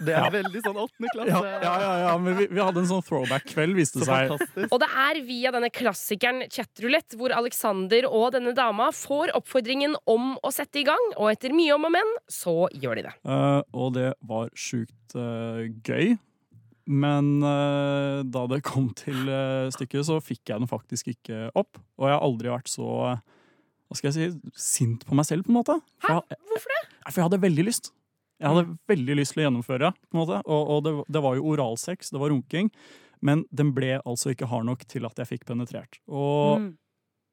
det 0.03 0.17
er 0.19 0.33
veldig 0.35 0.63
sånn 0.65 0.81
åttende 0.83 1.13
klasse. 1.15 1.31
Ja, 1.31 1.61
ja, 1.63 1.75
ja, 1.83 1.93
ja, 2.03 2.17
men 2.19 2.35
vi, 2.41 2.49
vi 2.51 2.59
hadde 2.59 2.83
en 2.83 2.91
sånn 2.91 3.05
throwback-kveld, 3.07 3.79
viste 3.79 4.03
det 4.03 4.09
seg. 4.09 4.33
fantastisk. 4.33 4.75
Og 4.75 4.83
det 4.83 4.91
er 5.05 5.23
via 5.29 5.55
denne 5.55 5.71
klassikeren 5.71 6.47
chatrulett 6.51 7.15
hvor 7.19 7.35
Alexander 7.39 8.09
og 8.11 8.33
denne 8.35 8.55
dama 8.59 8.91
får 8.95 9.35
oppfordringen 9.39 9.95
om 10.11 10.33
å 10.43 10.55
sette 10.55 10.83
i 10.83 10.87
gang, 10.89 11.13
og 11.15 11.31
etter 11.31 11.55
mye 11.55 11.79
om 11.79 11.87
og 11.87 11.95
men, 11.95 12.15
så 12.27 12.57
gjør 12.75 12.99
de 12.99 13.07
det. 13.11 13.15
Uh, 13.23 13.63
og 13.79 13.95
det 13.95 14.11
var 14.27 14.51
sjukt 14.59 15.15
uh, 15.15 15.63
gøy. 15.87 16.19
Men 16.89 17.43
uh, 17.45 18.25
da 18.25 18.47
det 18.49 18.63
kom 18.67 18.89
til 18.97 19.29
uh, 19.29 19.69
stykket, 19.75 20.07
så 20.09 20.19
fikk 20.25 20.49
jeg 20.49 20.63
den 20.63 20.71
faktisk 20.71 21.11
ikke 21.13 21.51
opp. 21.59 21.77
Og 22.01 22.09
jeg 22.09 22.17
har 22.17 22.25
aldri 22.25 22.53
vært 22.53 22.71
så 22.73 22.89
hva 23.89 23.97
skal 23.97 24.11
jeg 24.11 24.33
si, 24.35 24.51
sint 24.61 25.05
på 25.09 25.17
meg 25.17 25.25
selv, 25.25 25.47
på 25.47 25.53
en 25.53 25.59
måte. 25.63 25.79
Hæ? 26.05 26.19
Hvorfor 26.51 26.73
det? 26.75 26.81
for 27.09 27.21
jeg 27.21 27.25
hadde 27.31 27.41
veldig 27.41 27.65
lyst. 27.65 27.87
Jeg 28.39 28.53
hadde 28.53 28.75
veldig 28.91 29.15
lyst 29.17 29.33
til 29.35 29.41
å 29.41 29.47
gjennomføre, 29.47 29.89
på 29.97 30.15
en 30.17 30.21
måte. 30.21 30.41
Og, 30.45 30.73
og 30.75 30.83
det, 30.85 30.93
det 31.17 31.23
var 31.25 31.39
jo 31.39 31.47
oralsex, 31.55 32.13
det 32.13 32.21
var 32.21 32.31
runking. 32.35 32.69
Men 33.25 33.47
den 33.51 33.73
ble 33.75 33.97
altså 34.05 34.35
ikke 34.35 34.47
hard 34.51 34.69
nok 34.69 34.85
til 34.93 35.09
at 35.09 35.17
jeg 35.19 35.31
fikk 35.33 35.49
penetrert. 35.49 35.99
Og 36.07 36.61
Mm. 36.61 36.69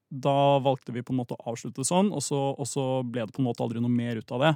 da 0.10 0.38
valgte 0.64 0.96
vi 0.96 1.04
på 1.04 1.12
en 1.14 1.20
måte 1.20 1.36
å 1.36 1.52
avslutte 1.52 1.84
sånn, 1.86 2.14
og 2.16 2.24
så, 2.24 2.40
og 2.56 2.68
så 2.70 3.04
ble 3.04 3.26
det 3.28 3.36
på 3.36 3.44
en 3.44 3.50
måte 3.50 3.62
aldri 3.66 3.84
noe 3.84 3.92
mer 3.92 4.18
ut 4.22 4.32
av 4.32 4.46
det. 4.46 4.54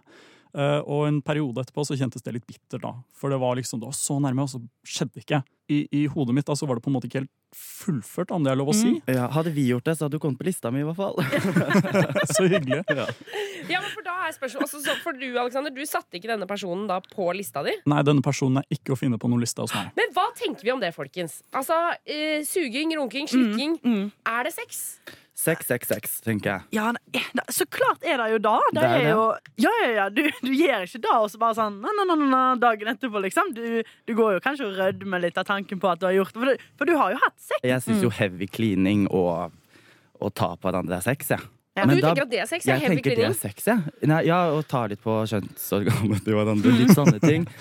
Eh, 0.58 0.80
og 0.82 1.06
en 1.06 1.20
periode 1.22 1.62
etterpå 1.62 1.84
så 1.86 1.98
kjentes 2.00 2.26
det 2.26 2.34
litt 2.34 2.48
bittert, 2.50 2.82
da. 2.82 2.96
For 3.18 3.30
det 3.30 3.38
var 3.42 3.58
liksom, 3.60 3.82
det 3.82 3.90
var 3.92 3.98
så 3.98 4.18
nærme, 4.24 4.46
og 4.46 4.50
så 4.50 4.62
skjedde 4.88 5.20
det 5.20 5.26
ikke. 5.28 5.42
I, 5.70 5.84
I 5.94 6.06
hodet 6.10 6.34
mitt 6.34 6.48
da, 6.50 6.56
så 6.58 6.66
var 6.66 6.80
det 6.80 6.86
på 6.88 6.90
en 6.90 6.96
måte 6.96 7.06
ikke 7.06 7.22
helt 7.22 7.34
fullført, 7.54 8.32
om 8.34 8.46
det 8.46 8.52
er 8.54 8.58
lov 8.58 8.72
å 8.72 8.76
si. 8.78 8.96
Ja, 9.10 9.28
hadde 9.34 9.54
vi 9.54 9.68
gjort 9.70 9.86
det, 9.86 9.96
så 9.98 10.08
hadde 10.08 10.18
du 10.18 10.24
kommet 10.24 10.42
på 10.42 10.48
lista 10.48 10.72
mi, 10.74 10.82
i 10.82 10.88
hvert 10.88 10.98
fall. 10.98 11.22
så 12.36 12.48
hyggelig. 12.50 12.82
Ja. 12.90 13.06
Ja, 13.70 13.84
men 13.84 13.92
For 13.94 14.06
da 14.06 14.16
er 14.26 14.34
spørsmålet 14.34 14.66
altså, 14.66 14.82
så 14.82 14.96
For 15.04 15.18
du, 15.18 15.28
Alexander, 15.38 15.74
du 15.74 15.84
satte 15.86 16.18
ikke 16.18 16.32
denne 16.32 16.48
personen 16.50 16.88
da 16.90 16.98
på 17.06 17.30
lista 17.38 17.62
di? 17.66 17.76
Nei, 17.90 18.02
denne 18.08 18.26
personen 18.26 18.64
er 18.64 18.80
ikke 18.80 18.96
å 18.96 18.98
finne 18.98 19.22
på 19.22 19.30
noen 19.30 19.44
liste 19.46 19.62
hos 19.62 19.74
meg. 19.78 19.92
Men 20.00 20.14
hva 20.18 20.26
tenker 20.38 20.66
vi 20.66 20.74
om 20.74 20.82
det, 20.82 20.90
folkens? 20.98 21.40
Altså, 21.54 21.78
eh, 22.10 22.42
Suging, 22.50 22.96
runking, 22.98 23.30
slikking. 23.30 23.78
Er 24.26 24.50
det 24.50 24.56
sex? 24.58 24.98
Sex, 25.40 25.70
sex, 25.72 25.88
sex, 25.88 26.18
tenker 26.26 26.50
jeg. 26.52 26.62
Ja, 26.76 26.90
er- 27.16 27.52
så 27.56 27.64
klart 27.72 28.04
er 28.04 28.18
det 28.20 28.26
jo 28.34 28.40
da. 28.44 28.58
Det, 28.74 28.82
Det 28.82 28.88
er 28.90 29.06
er 29.06 29.10
jo 29.14 29.22
Ja, 29.64 29.72
ja, 29.86 29.90
ja. 29.96 30.08
Du, 30.12 30.22
du 30.44 30.50
gjør 30.52 30.84
ikke 30.84 31.00
det, 31.06 31.14
og 31.16 31.30
så 31.32 31.40
bare 31.40 31.56
sånn 31.56 31.78
na, 31.80 31.94
na, 31.96 32.04
na, 32.12 32.16
na, 32.34 32.42
dagen 32.60 32.92
etterpå, 32.92 33.22
liksom. 33.24 33.54
Du, 33.56 33.64
du 34.10 34.14
går 34.18 34.34
jo 34.36 34.42
kanskje 34.44 34.68
og 34.68 34.76
rødmer 34.82 35.24
litt 35.24 35.38
av 35.40 35.48
tanken 35.48 35.80
på 35.80 35.88
at 35.94 36.02
du 36.02 36.10
har 36.10 36.18
gjort 36.18 36.34
det. 36.36 36.42
For, 36.42 36.52
du- 36.52 36.68
for 36.82 36.92
du 36.92 36.98
har 37.00 37.14
jo 37.16 37.22
hatt 37.24 37.38
sex. 37.40 37.62
Jeg 37.64 37.86
syns 37.88 38.04
jo 38.04 38.12
heavy 38.20 38.48
cleaning 38.52 39.08
og 39.10 39.56
å 40.20 40.30
ta 40.36 40.52
på 40.60 40.72
den 40.76 40.92
der 40.92 41.00
sex, 41.06 41.30
jeg. 41.32 41.40
Ja, 41.80 41.86
du 41.88 41.96
tenker 42.02 42.26
at 42.26 42.32
det 42.34 42.40
er 42.44 42.48
sex? 42.50 42.66
Jeg, 42.68 42.76
Jeg 42.82 42.90
heavy 42.90 42.96
tenker 43.00 43.16
det 43.16 43.28
er 43.30 43.38
sex, 43.40 43.70
jeg. 43.70 43.94
Nei, 44.12 44.24
ja, 44.28 44.42
og 44.52 44.66
ta 44.68 44.82
litt 44.92 45.00
på 45.00 45.22
kjønnsorganet 45.32 46.26
til 46.26 46.36
hverandre. 46.36 46.74
Litt 46.82 46.92
sånne 46.98 47.22
ting. 47.24 47.48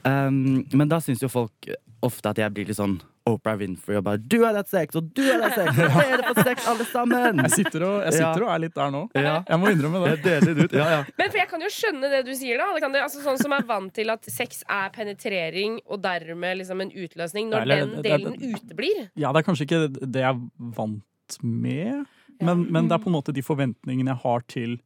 Um, 0.00 0.64
men 0.72 0.88
da 0.88 0.96
syns 1.04 1.20
jo 1.20 1.28
folk 1.28 1.66
ofte 2.00 2.30
at 2.30 2.38
jeg 2.40 2.48
blir 2.56 2.64
litt 2.70 2.78
sånn 2.78 2.94
Oprah 3.28 3.56
Winfrey 3.60 3.96
og 3.98 4.04
bare 4.04 4.16
'Du 4.18 4.42
har 4.44 4.54
hatt 4.56 4.68
sex, 4.68 4.96
og 4.96 5.12
du 5.14 5.20
har 5.22 5.42
hatt 5.42 5.54
sex!' 5.54 5.78
Og 5.78 5.92
dere 6.00 6.22
får 6.34 6.42
sex, 6.44 6.66
alle 6.66 6.84
sammen! 6.88 7.36
Jeg 7.44 7.50
sitter 7.50 7.82
og, 7.84 8.02
jeg 8.04 8.12
sitter 8.16 8.42
og 8.46 8.48
er 8.54 8.58
litt 8.64 8.74
der 8.74 8.90
nå. 8.90 9.02
Ja. 9.14 9.42
Jeg 9.48 9.58
må 9.60 9.70
innrømme 9.70 10.00
det. 10.04 10.10
Jeg 10.16 10.22
deler 10.24 10.54
det 10.54 10.64
ut. 10.64 10.72
Ja, 10.72 10.86
ja. 10.90 11.00
Men 11.18 11.30
for 11.30 11.38
jeg 11.38 11.48
kan 11.48 11.60
jo 11.60 11.68
skjønne 11.68 12.10
det 12.10 12.22
du 12.26 12.32
sier, 12.34 12.56
da. 12.58 12.70
Alexander. 12.72 13.00
Altså, 13.04 13.20
sånn 13.22 13.38
som 13.38 13.52
er 13.52 13.62
vant 13.68 13.92
til 13.94 14.10
at 14.10 14.24
sex 14.24 14.62
er 14.68 14.88
penetrering, 14.90 15.80
og 15.86 16.00
dermed 16.02 16.58
liksom 16.62 16.80
en 16.80 16.90
utløsning, 16.90 17.50
når 17.52 17.62
Eller, 17.62 17.76
den 17.84 17.90
det- 17.90 18.02
det- 18.02 18.12
delen 18.12 18.54
uteblir. 18.54 19.10
Ja, 19.16 19.32
det 19.32 19.38
er 19.44 19.48
kanskje 19.52 19.66
ikke 19.68 19.82
det 20.12 20.20
jeg 20.24 20.30
er 20.34 20.40
vant 20.58 21.38
med, 21.42 22.06
men, 22.40 22.66
men 22.72 22.88
det 22.88 22.92
er 22.96 23.04
på 23.04 23.06
en 23.12 23.18
måte 23.20 23.32
de 23.36 23.42
forventningene 23.42 24.08
jeg 24.16 24.20
har 24.24 24.40
til 24.48 24.80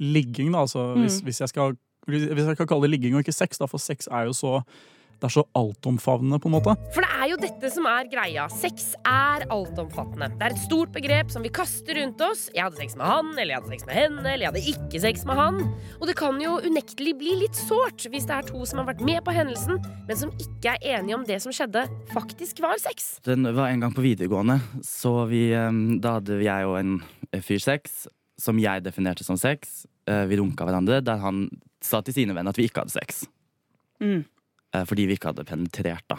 ligging. 0.00 0.52
Da. 0.52 0.58
Altså, 0.66 0.94
hvis, 0.98 1.20
Mm. 1.22 1.24
hvis, 1.24 1.38
jeg 1.40 1.48
skal, 1.48 1.76
hvis 2.06 2.28
jeg 2.28 2.56
skal 2.56 2.66
kalle 2.66 2.82
det 2.82 2.90
ligging 2.90 3.14
og 3.14 3.22
ikke 3.24 3.32
sex, 3.34 3.58
da, 3.58 3.66
for 3.66 3.78
sex 3.78 4.08
er 4.10 4.24
jo 4.26 4.32
så 4.32 4.62
det 5.18 5.26
er 5.28 5.34
så 5.34 5.42
altomfavnende, 5.58 6.38
på 6.38 6.46
en 6.50 6.54
måte. 6.54 6.74
For 6.94 7.02
det 7.02 7.10
er 7.18 7.30
jo 7.32 7.38
dette 7.42 7.70
som 7.74 7.86
er 7.90 8.06
greia. 8.10 8.44
Sex 8.54 8.92
er 9.08 9.44
altomfattende. 9.50 10.28
Det 10.38 10.46
er 10.46 10.54
et 10.54 10.62
stort 10.62 10.92
begrep 10.94 11.32
som 11.34 11.42
vi 11.42 11.50
kaster 11.50 11.98
rundt 11.98 12.22
oss. 12.22 12.44
Jeg 12.54 12.62
hadde 12.68 12.78
sex 12.78 12.94
med 12.98 13.06
han, 13.10 13.32
eller 13.34 13.52
jeg 13.54 13.60
hadde 13.60 13.72
sex 13.74 13.86
med 13.88 13.98
henne, 13.98 14.22
eller 14.22 14.44
jeg 14.46 14.52
hadde 14.52 14.62
ikke 14.74 15.02
sex 15.02 15.24
med 15.28 15.40
han. 15.40 15.58
Og 15.98 16.06
det 16.10 16.16
kan 16.20 16.38
jo 16.42 16.54
unektelig 16.62 17.16
bli 17.18 17.34
litt 17.42 17.58
sårt 17.58 18.06
hvis 18.12 18.28
det 18.30 18.36
er 18.38 18.46
to 18.48 18.62
som 18.68 18.82
har 18.82 18.88
vært 18.92 19.02
med 19.08 19.22
på 19.26 19.34
hendelsen, 19.34 19.82
men 20.08 20.20
som 20.20 20.30
ikke 20.38 20.76
er 20.76 20.98
enige 20.98 21.18
om 21.18 21.26
det 21.26 21.40
som 21.42 21.54
skjedde, 21.54 21.84
faktisk 22.14 22.62
var 22.64 22.78
sex. 22.82 23.16
Den 23.26 23.42
var 23.56 23.72
en 23.72 23.82
gang 23.82 23.94
på 23.96 24.04
videregående, 24.06 24.60
så 24.86 25.16
vi, 25.30 25.48
da 25.98 26.18
hadde 26.20 26.38
jeg 26.46 26.70
og 26.70 26.78
en 26.78 26.96
fyr 27.44 27.60
sex, 27.62 28.04
som 28.38 28.58
jeg 28.62 28.84
definerte 28.86 29.26
som 29.26 29.34
sex. 29.40 29.82
Eh, 30.06 30.24
Vi 30.30 30.38
runka 30.38 30.62
hverandre, 30.64 31.00
der 31.02 31.18
han 31.18 31.48
sa 31.82 32.00
til 32.06 32.14
sine 32.14 32.34
venner 32.36 32.54
at 32.54 32.58
vi 32.58 32.68
ikke 32.70 32.84
hadde 32.84 32.94
sex. 32.94 33.24
Mm. 34.02 34.22
Eh, 34.74 34.84
Fordi 34.84 35.06
vi 35.08 35.16
ikke 35.16 35.30
hadde 35.32 35.44
penetrert, 35.48 36.04
da. 36.10 36.18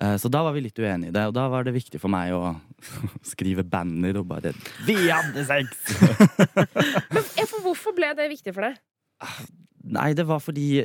Eh, 0.00 0.16
Så 0.20 0.28
da 0.30 0.42
var 0.44 0.52
vi 0.52 0.60
litt 0.66 0.78
uenige 0.78 1.08
i 1.08 1.14
det, 1.16 1.26
og 1.30 1.34
da 1.34 1.48
var 1.48 1.64
det 1.64 1.72
viktig 1.74 1.98
for 2.00 2.08
meg 2.12 2.32
å 2.36 2.54
skrive 3.32 3.64
banner 3.64 4.18
og 4.20 4.28
bare 4.28 4.52
'Vi 4.86 4.98
hadde 5.08 5.44
sex!' 5.44 5.96
For 7.48 7.62
hvorfor 7.64 7.94
ble 7.96 8.12
det 8.18 8.28
viktig 8.30 8.54
for 8.54 8.68
deg? 8.68 8.76
Nei, 9.88 10.12
det 10.14 10.26
var 10.28 10.38
fordi 10.44 10.84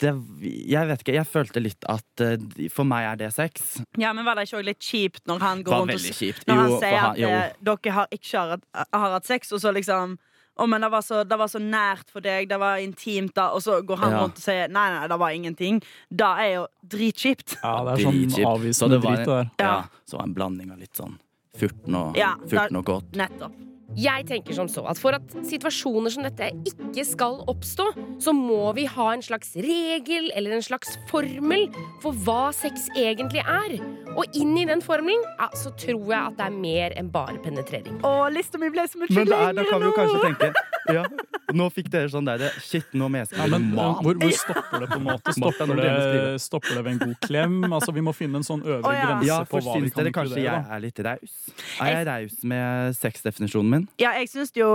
det, 0.00 0.10
Jeg 0.42 0.86
vet 0.88 1.02
ikke, 1.04 1.14
jeg 1.14 1.28
følte 1.30 1.60
litt 1.62 1.84
at 1.86 2.24
uh, 2.24 2.34
for 2.74 2.82
meg 2.88 3.04
er 3.12 3.16
det 3.20 3.28
sex. 3.36 3.76
Ja, 4.00 4.10
men 4.16 4.24
Var 4.26 4.34
det 4.40 4.48
ikke 4.48 4.58
også 4.58 4.66
litt 4.66 4.82
kjipt 4.82 5.22
når 5.30 5.38
han 5.44 5.62
går 5.62 5.76
rundt 5.84 5.94
og 5.94 6.16
kjipt. 6.18 6.42
Når 6.48 6.56
han 6.58 6.66
Jo, 6.66 6.72
han 6.72 6.80
sier 6.82 6.98
han- 6.98 7.10
at 7.12 7.18
jo. 7.22 7.28
eh, 7.28 7.52
dere 7.68 7.92
har 7.94 8.08
ikke 8.10 8.38
har, 8.40 8.48
hatt- 8.56 8.88
har 8.96 9.10
hatt 9.14 9.26
sex, 9.30 9.52
og 9.52 9.60
så 9.62 9.70
liksom 9.76 10.16
å, 10.60 10.66
men 10.68 10.84
det 10.84 10.90
var, 10.92 11.02
så, 11.06 11.22
det 11.24 11.38
var 11.40 11.48
så 11.50 11.58
nært 11.62 12.10
for 12.12 12.20
deg, 12.24 12.48
det 12.50 12.58
var 12.60 12.76
intimt, 12.84 13.32
da 13.36 13.48
og 13.56 13.62
så 13.64 13.78
går 13.86 13.96
han 14.04 14.12
Ja. 14.12 14.20
rundt 14.24 14.36
og 14.38 14.44
sier 14.44 14.68
nei, 14.68 14.86
nei, 14.98 15.06
det 15.08 15.18
var 15.22 15.30
ingenting. 15.36 15.80
Da 16.12 16.34
er 16.44 16.52
jo 16.58 16.66
dritkjipt. 16.84 17.56
Ja, 17.62 17.74
det 17.88 17.96
er 17.96 18.04
sånn 18.06 18.20
Dritkjipt. 18.20 18.36
Så 18.44 18.52
avvisende 18.54 18.94
det 18.98 19.02
var 19.04 19.16
drit, 19.16 19.26
det 19.26 19.34
der. 19.40 19.50
Ja. 19.64 19.72
Ja, 19.72 20.04
så 20.06 20.20
var 20.20 20.28
en 20.28 20.34
blanding 20.36 20.70
av 20.76 20.78
litt 20.84 20.94
sånn 21.00 21.18
furten 21.58 21.96
og, 21.98 22.16
Ja, 22.20 22.34
furten 22.46 22.76
og 22.78 22.84
godt. 22.84 23.10
Nettopp. 23.18 23.56
Jeg 23.98 24.26
tenker 24.28 24.54
som 24.54 24.68
så 24.70 24.84
at 24.90 25.00
For 25.00 25.16
at 25.16 25.32
situasjoner 25.46 26.12
som 26.14 26.26
dette 26.26 26.50
ikke 26.68 27.04
skal 27.06 27.40
oppstå, 27.50 27.88
så 28.22 28.34
må 28.36 28.70
vi 28.76 28.86
ha 28.90 29.08
en 29.14 29.24
slags 29.24 29.54
regel 29.58 30.30
eller 30.36 30.56
en 30.56 30.64
slags 30.64 30.96
formel 31.10 31.66
for 32.02 32.16
hva 32.26 32.50
sex 32.56 32.88
egentlig 32.98 33.42
er. 33.42 33.78
Og 34.14 34.38
inn 34.38 34.56
i 34.58 34.66
den 34.68 34.82
formelen 34.84 35.22
ja, 35.38 35.50
så 35.56 35.72
tror 35.78 36.04
jeg 36.10 36.20
at 36.20 36.38
det 36.38 36.46
er 36.46 36.56
mer 36.56 36.96
enn 36.98 37.10
bare 37.12 37.38
penetrering. 37.42 38.00
Å, 38.06 38.28
lista 38.32 38.60
mi 38.60 38.70
ble 38.72 38.86
så 38.90 39.00
mye 39.00 39.10
Men 39.10 39.30
det 39.30 39.40
er, 39.40 39.54
da 39.58 39.66
kan 39.68 39.82
vi 39.82 39.90
jo 39.90 39.96
kanskje 39.96 40.22
tenke 40.28 40.52
ja, 40.90 41.04
Nå 41.56 41.66
fikk 41.74 41.90
dere 41.92 42.10
sånn 42.12 42.26
der 42.28 42.44
Shit, 42.62 42.88
nå 42.96 43.08
må 43.10 43.20
jeg 43.20 43.26
Ja, 43.26 43.30
skrive 43.30 43.58
men 43.58 43.70
roman. 43.72 44.02
hvor, 44.04 44.18
hvor 44.20 44.34
stopper 44.36 44.84
det 44.84 44.88
på 44.90 44.98
en 44.98 45.06
måte? 45.06 45.34
Stopper 45.36 45.72
det, 45.80 46.40
stopper 46.42 46.74
det 46.78 46.84
ved 46.86 46.92
en 46.92 47.00
god 47.04 47.16
klem? 47.26 47.56
Altså, 47.72 47.94
Vi 47.96 48.04
må 48.06 48.14
finne 48.16 48.40
en 48.40 48.46
sånn 48.46 48.62
øvre 48.64 48.84
oh, 48.86 48.94
ja. 48.94 49.06
grense 49.08 49.28
Ja, 49.28 49.38
på 49.44 49.60
hva 49.60 49.76
vi 49.76 49.86
syns 49.86 49.94
kan 49.96 50.04
dere 50.04 50.14
kanskje 50.16 50.44
jeg 50.44 50.64
er 50.76 50.84
litt 50.84 51.02
raus? 51.06 51.34
Er 51.80 51.92
jeg 51.96 52.08
raus 52.10 52.36
med 52.54 52.96
sexdefinisjonen 53.00 53.74
min? 53.76 53.88
Ja, 54.02 54.14
jeg 54.20 54.30
syns 54.32 54.54
jo 54.56 54.70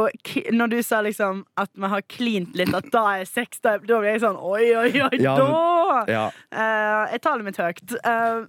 Når 0.52 0.74
du 0.76 0.80
sa 0.86 1.02
liksom 1.06 1.46
at 1.60 1.72
vi 1.76 1.92
har 1.96 2.02
klint 2.12 2.56
litt, 2.58 2.74
at 2.76 2.92
da 2.94 3.06
er 3.20 3.26
sex, 3.30 3.60
da, 3.64 3.78
da 3.80 4.00
blir 4.02 4.14
jeg 4.16 4.24
sånn 4.26 4.38
oi, 4.40 4.66
oi, 4.76 4.92
oi, 5.08 5.18
Ja, 5.24 5.36
da! 5.40 6.04
Ja. 6.12 6.26
Eh, 6.52 7.16
jeg 7.16 7.22
tar 7.26 7.40
det 7.40 7.50
mitt 7.52 7.62
høyt. 7.62 7.84
Uh, 8.06 8.44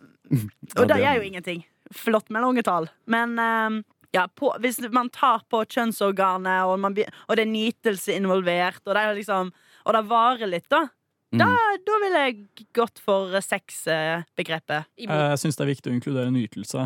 og 0.75 0.81
Ja, 0.83 0.87
det 0.91 0.97
er 1.07 1.19
jo 1.21 1.23
ingenting. 1.23 1.61
Flott 1.95 2.31
med 2.35 2.43
lange 2.43 2.65
tall. 2.67 2.89
Men 3.07 3.37
eh, 3.39 3.77
ja, 4.15 4.27
på, 4.29 4.53
hvis 4.61 4.79
man 4.93 5.09
tar 5.11 5.43
på 5.51 5.65
kjønnsorganet, 5.67 6.65
og, 6.67 6.79
man, 6.81 6.95
og 7.29 7.37
det 7.37 7.43
er 7.47 7.51
nytelse 7.51 8.15
involvert, 8.17 8.83
og 8.87 8.95
det, 8.95 9.03
er 9.03 9.15
liksom, 9.19 9.53
og 9.87 9.93
det 9.99 10.05
varer 10.11 10.47
litt, 10.47 10.69
da, 10.71 10.89
Mm. 11.35 11.41
da, 11.43 11.47
da 11.83 11.95
ville 11.99 12.19
jeg 12.23 12.67
gått 12.73 13.01
for 13.03 13.35
sexbegrepet. 13.43 14.87
Eh, 14.97 15.11
Jeg 15.11 15.39
syns 15.43 15.57
det 15.59 15.65
er 15.65 15.73
viktig 15.75 15.91
å 15.91 15.95
inkludere 15.97 16.31
nytelse. 16.31 16.85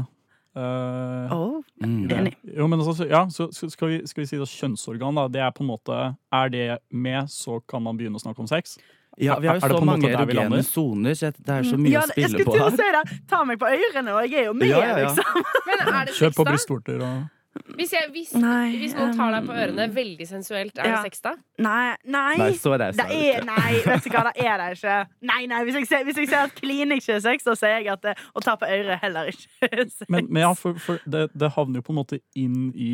Eh, 0.57 1.33
Oh, 1.33 1.63
Mm. 1.81 2.09
enig. 2.11 2.35
Jo, 2.57 2.67
men 2.67 2.81
altså, 2.81 3.07
ja, 3.09 3.25
så 3.31 3.47
skal 3.53 3.89
vi, 3.89 3.99
skal 4.07 4.23
vi 4.23 4.27
si 4.27 4.37
det 4.37 4.49
kjønnsorgan, 4.51 5.15
da, 5.15 5.29
det 5.29 5.41
er 5.41 5.51
på 5.55 5.63
en 5.63 5.69
måte 5.71 6.17
Er 6.33 6.49
det 6.51 6.79
med, 6.91 7.29
så 7.31 7.61
kan 7.69 7.83
man 7.83 7.97
begynne 7.97 8.19
å 8.19 8.21
snakke 8.23 8.41
om 8.41 8.49
sex? 8.51 8.77
Ja, 9.19 9.39
vi 9.39 9.47
har 9.49 9.57
jo 9.59 9.69
så 9.69 9.85
mange 9.85 10.09
erogene 10.11 10.63
soner, 10.65 11.15
så 11.15 11.31
det 11.37 11.49
er 11.49 11.63
så 11.67 11.77
mye 11.79 11.93
Ja, 11.93 12.01
å 12.01 12.07
jeg 12.09 12.11
spille 12.15 12.29
skulle 12.31 12.45
på 12.47 12.53
til 12.53 12.63
å 12.63 12.71
her. 12.71 12.77
si 12.77 12.91
det. 13.17 13.21
Ta 13.29 13.45
meg 13.45 13.59
på 13.61 13.67
ørene, 13.71 14.13
og 14.15 14.23
jeg 14.29 14.41
er 14.41 14.45
jo 14.47 14.55
med, 14.55 14.69
Ja, 14.69 14.81
ja, 14.81 14.99
ja. 14.99 15.09
liksom. 15.09 15.45
Men 15.67 15.79
er 15.95 16.05
det 16.07 16.15
Kjør 16.15 16.31
sex, 16.31 16.37
på 16.37 16.45
brystvorter 16.51 17.01
og 17.07 17.29
Hvis, 17.75 17.91
jeg, 17.93 18.07
hvis, 18.15 18.29
Nei, 18.39 18.77
hvis 18.79 18.93
noen 18.95 19.17
tar 19.19 19.33
deg 19.35 19.47
på 19.49 19.55
ørene 19.59 19.87
veldig 19.91 20.27
sensuelt, 20.29 20.77
er 20.79 20.87
ja. 20.87 20.99
det 21.01 21.11
sex 21.11 21.23
da? 21.25 21.33
Nei, 21.59 21.97
nei. 22.07 22.37
Nei, 22.39 22.51
så 22.55 22.77
det 22.79 22.87
er 22.93 22.99
det 23.01 23.07
er, 23.07 23.41
ikke. 23.41 23.47
nei, 23.49 23.73
vet 23.89 24.05
du 24.05 24.11
hva, 24.15 24.23
det 24.29 24.45
er 24.47 24.61
det 24.63 24.69
ikke. 24.77 24.99
Nei, 25.33 25.41
nei, 25.51 25.63
Hvis 25.67 25.79
jeg 25.81 25.89
ser, 25.91 26.05
hvis 26.07 26.21
jeg 26.23 26.29
ser 26.31 26.45
at 26.47 26.55
klin 26.61 26.95
ikke 26.95 27.17
er 27.17 27.25
sex, 27.25 27.43
da 27.49 27.57
sier 27.59 27.75
jeg 27.81 27.91
at 27.91 28.05
det, 28.07 28.15
å 28.39 28.43
ta 28.45 28.55
på 28.61 28.69
øret 28.71 29.03
heller 29.03 29.33
ikke 29.33 29.67
er 29.67 29.83
sex. 29.89 30.07
Men, 30.09 30.29
men 30.31 30.45
ja, 30.47 30.53
for, 30.55 30.79
for 30.79 31.03
det, 31.11 31.25
det 31.35 31.51
havner 31.57 31.83
jo 31.83 31.89
på 31.89 31.95
en 31.97 31.99
måte 32.03 32.21
inn 32.39 32.71
i 32.79 32.93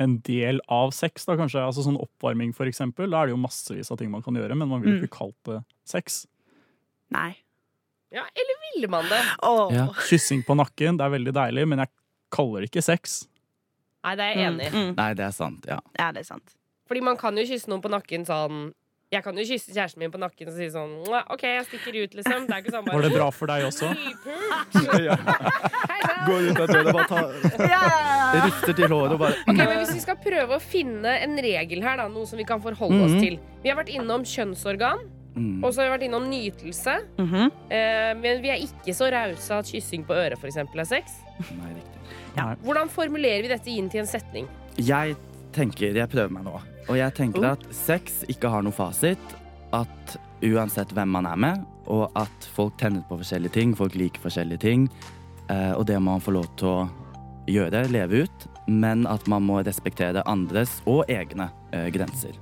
en 0.00 0.18
del 0.28 0.60
av 0.72 0.92
sex, 0.96 1.24
da 1.28 1.38
kanskje. 1.40 1.64
Altså 1.64 1.84
sånn 1.84 1.96
oppvarming, 2.00 2.52
for 2.56 2.68
eksempel. 2.68 3.08
Da 3.12 3.22
er 3.22 3.30
det 3.30 3.34
jo 3.36 3.40
massevis 3.40 3.90
av 3.92 3.98
ting 4.00 4.12
man 4.12 4.24
kan 4.24 4.36
gjøre, 4.36 4.56
men 4.60 4.68
man 4.68 4.84
vil 4.84 4.98
Mm. 4.98 5.00
ikke 5.04 5.16
kalt 5.22 5.36
det 5.48 5.62
sex. 5.88 6.26
Nei. 7.16 7.32
Ja, 8.12 8.24
eller 8.36 8.56
ville 8.68 8.88
man 8.92 9.08
det? 9.08 9.24
Oh. 9.46 9.68
Ja. 9.72 9.88
Kyssing 10.08 10.44
på 10.44 10.56
nakken, 10.56 10.96
det 11.00 11.04
er 11.08 11.12
veldig 11.16 11.32
deilig, 11.36 11.66
men 11.68 11.78
jeg 11.84 11.92
kaller 12.32 12.60
det 12.64 12.70
ikke 12.72 12.82
sex. 12.84 13.22
Nei, 14.04 14.14
det 14.16 14.24
er 14.24 14.34
jeg 14.36 14.46
enig 14.48 14.66
i. 14.66 14.70
Mm, 14.74 14.84
mm. 14.90 14.94
Nei, 14.96 15.10
det 15.14 15.24
er 15.26 15.30
sant, 15.36 15.66
ja. 15.68 15.78
Ja, 15.98 16.10
det 16.12 16.20
er 16.24 16.28
sant. 16.30 16.54
Fordi 16.88 17.00
man 17.04 17.16
kan 17.20 17.36
jo 17.36 17.44
kysse 17.46 17.68
noen 17.70 17.82
på 17.84 17.90
nakken 17.92 18.24
sånn 18.26 18.72
Jeg 19.12 19.24
kan 19.26 19.34
jo 19.36 19.42
kysse 19.42 19.72
kjæresten 19.74 19.98
min 19.98 20.10
på 20.14 20.18
nakken 20.22 20.48
og 20.48 20.54
si 20.54 20.68
sånn 20.70 20.92
OK, 21.34 21.42
jeg 21.42 21.64
stikker 21.66 21.96
ut, 22.04 22.12
liksom. 22.14 22.46
Det 22.46 22.54
er 22.54 22.62
ikke 22.62 22.72
sånn 22.76 22.84
bare 22.86 22.94
Var 22.96 23.02
det 23.08 23.12
bra 23.16 23.28
for 23.34 23.50
deg 23.50 23.64
også? 23.66 23.90
Sann. 23.90 24.90
Går 26.26 26.48
ut 26.50 26.60
av 26.60 26.66
døra, 26.70 26.92
bare 26.92 27.06
ta 27.08 27.20
Ja, 27.64 27.80
ja, 27.80 28.40
ja. 28.40 28.50
Til 28.70 28.86
håret 28.92 29.14
og 29.16 29.20
bare 29.22 29.36
Ok, 29.48 29.56
men 29.60 29.76
Hvis 29.80 29.94
vi 29.96 30.02
skal 30.04 30.18
prøve 30.22 30.56
å 30.58 30.62
finne 30.62 31.14
en 31.24 31.36
regel 31.42 31.82
her, 31.84 31.96
da, 32.02 32.08
noe 32.12 32.26
som 32.28 32.38
vi 32.40 32.46
kan 32.48 32.62
forholde 32.64 33.00
oss 33.06 33.14
Mhm. 33.16 33.20
til 33.24 33.38
Vi 33.64 33.68
har 33.72 33.76
vært 33.78 33.90
innom 33.94 34.22
kjønnsorgan, 34.24 35.02
mm. 35.36 35.64
og 35.64 35.72
så 35.74 35.82
har 35.82 35.90
vi 35.90 35.94
vært 35.98 36.06
innom 36.08 36.28
nytelse. 36.30 36.94
Mhm. 37.18 37.50
Eh, 37.70 38.14
men 38.20 38.40
vi 38.42 38.48
er 38.54 38.62
ikke 38.64 38.94
så 38.96 39.10
rause 39.12 39.50
at 39.58 39.66
kyssing 39.68 40.04
på 40.06 40.14
øret 40.16 40.38
for 40.40 40.46
eksempel, 40.48 40.80
er 40.80 40.88
sex. 40.88 41.18
Nei, 41.58 41.74
riktig. 41.74 41.98
Nei. 42.36 42.54
Hvordan 42.64 42.88
formulerer 42.92 43.42
vi 43.42 43.48
dette 43.52 43.70
inn 43.72 43.88
til 43.90 44.00
en 44.04 44.06
setning? 44.10 44.48
Jeg 44.78 45.16
tenker, 45.52 45.94
jeg 45.96 46.08
prøver 46.12 46.30
meg 46.32 46.44
nå, 46.46 46.60
og 46.88 46.96
jeg 46.96 47.14
tenker 47.14 47.44
Oh. 47.44 47.52
at 47.52 47.64
sex 47.74 48.24
ikke 48.28 48.48
har 48.52 48.62
noe 48.62 48.72
fasit. 48.72 49.18
At 49.72 50.16
uansett 50.42 50.90
hvem 50.96 51.08
man 51.14 51.26
er 51.26 51.36
med, 51.36 51.64
og 51.86 52.10
at 52.18 52.46
folk 52.54 52.76
tenner 52.78 53.02
på 53.08 53.18
forskjellige 53.20 53.52
ting, 53.54 53.74
folk 53.76 53.94
liker 53.94 54.20
forskjellige 54.24 54.58
ting, 54.64 54.88
eh, 55.48 55.72
og 55.74 55.86
det 55.86 55.98
må 56.00 56.12
man 56.16 56.20
få 56.24 56.32
lov 56.34 56.46
til 56.56 56.66
å 56.68 56.88
gjøre, 57.50 57.84
leve 57.90 58.24
ut, 58.24 58.46
men 58.66 59.06
at 59.06 59.26
man 59.28 59.42
må 59.42 59.60
respektere 59.66 60.22
andres 60.26 60.80
og 60.86 61.04
egne 61.10 61.50
eh, 61.72 61.88
grenser. 61.90 62.34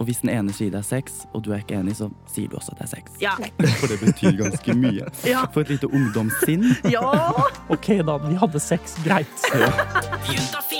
Og 0.00 0.08
hvis 0.08 0.22
den 0.24 0.32
ene 0.32 0.52
sier 0.56 0.72
det 0.72 0.80
er 0.80 0.86
sex, 0.88 1.26
og 1.36 1.44
du 1.44 1.52
er 1.52 1.60
ikke 1.60 1.76
enig, 1.76 1.98
så 1.98 2.08
sier 2.32 2.48
du 2.48 2.56
også 2.56 2.72
at 2.72 2.80
det 2.80 2.86
er 2.86 2.92
sex. 2.94 3.18
Ja. 3.20 3.34
For 3.82 3.92
det 3.92 4.00
betyr 4.00 4.38
ganske 4.40 4.76
mye. 4.80 5.04
Ja. 5.28 5.44
For 5.52 5.60
et 5.60 5.74
lite 5.76 5.92
ungdomssinn. 5.92 6.64
ja. 6.88 7.04
OK, 7.74 7.92
da. 8.08 8.16
Vi 8.24 8.34
hadde 8.40 8.64
sex. 8.64 8.96
Greit. 9.04 9.48
Juntafil. 10.32 10.79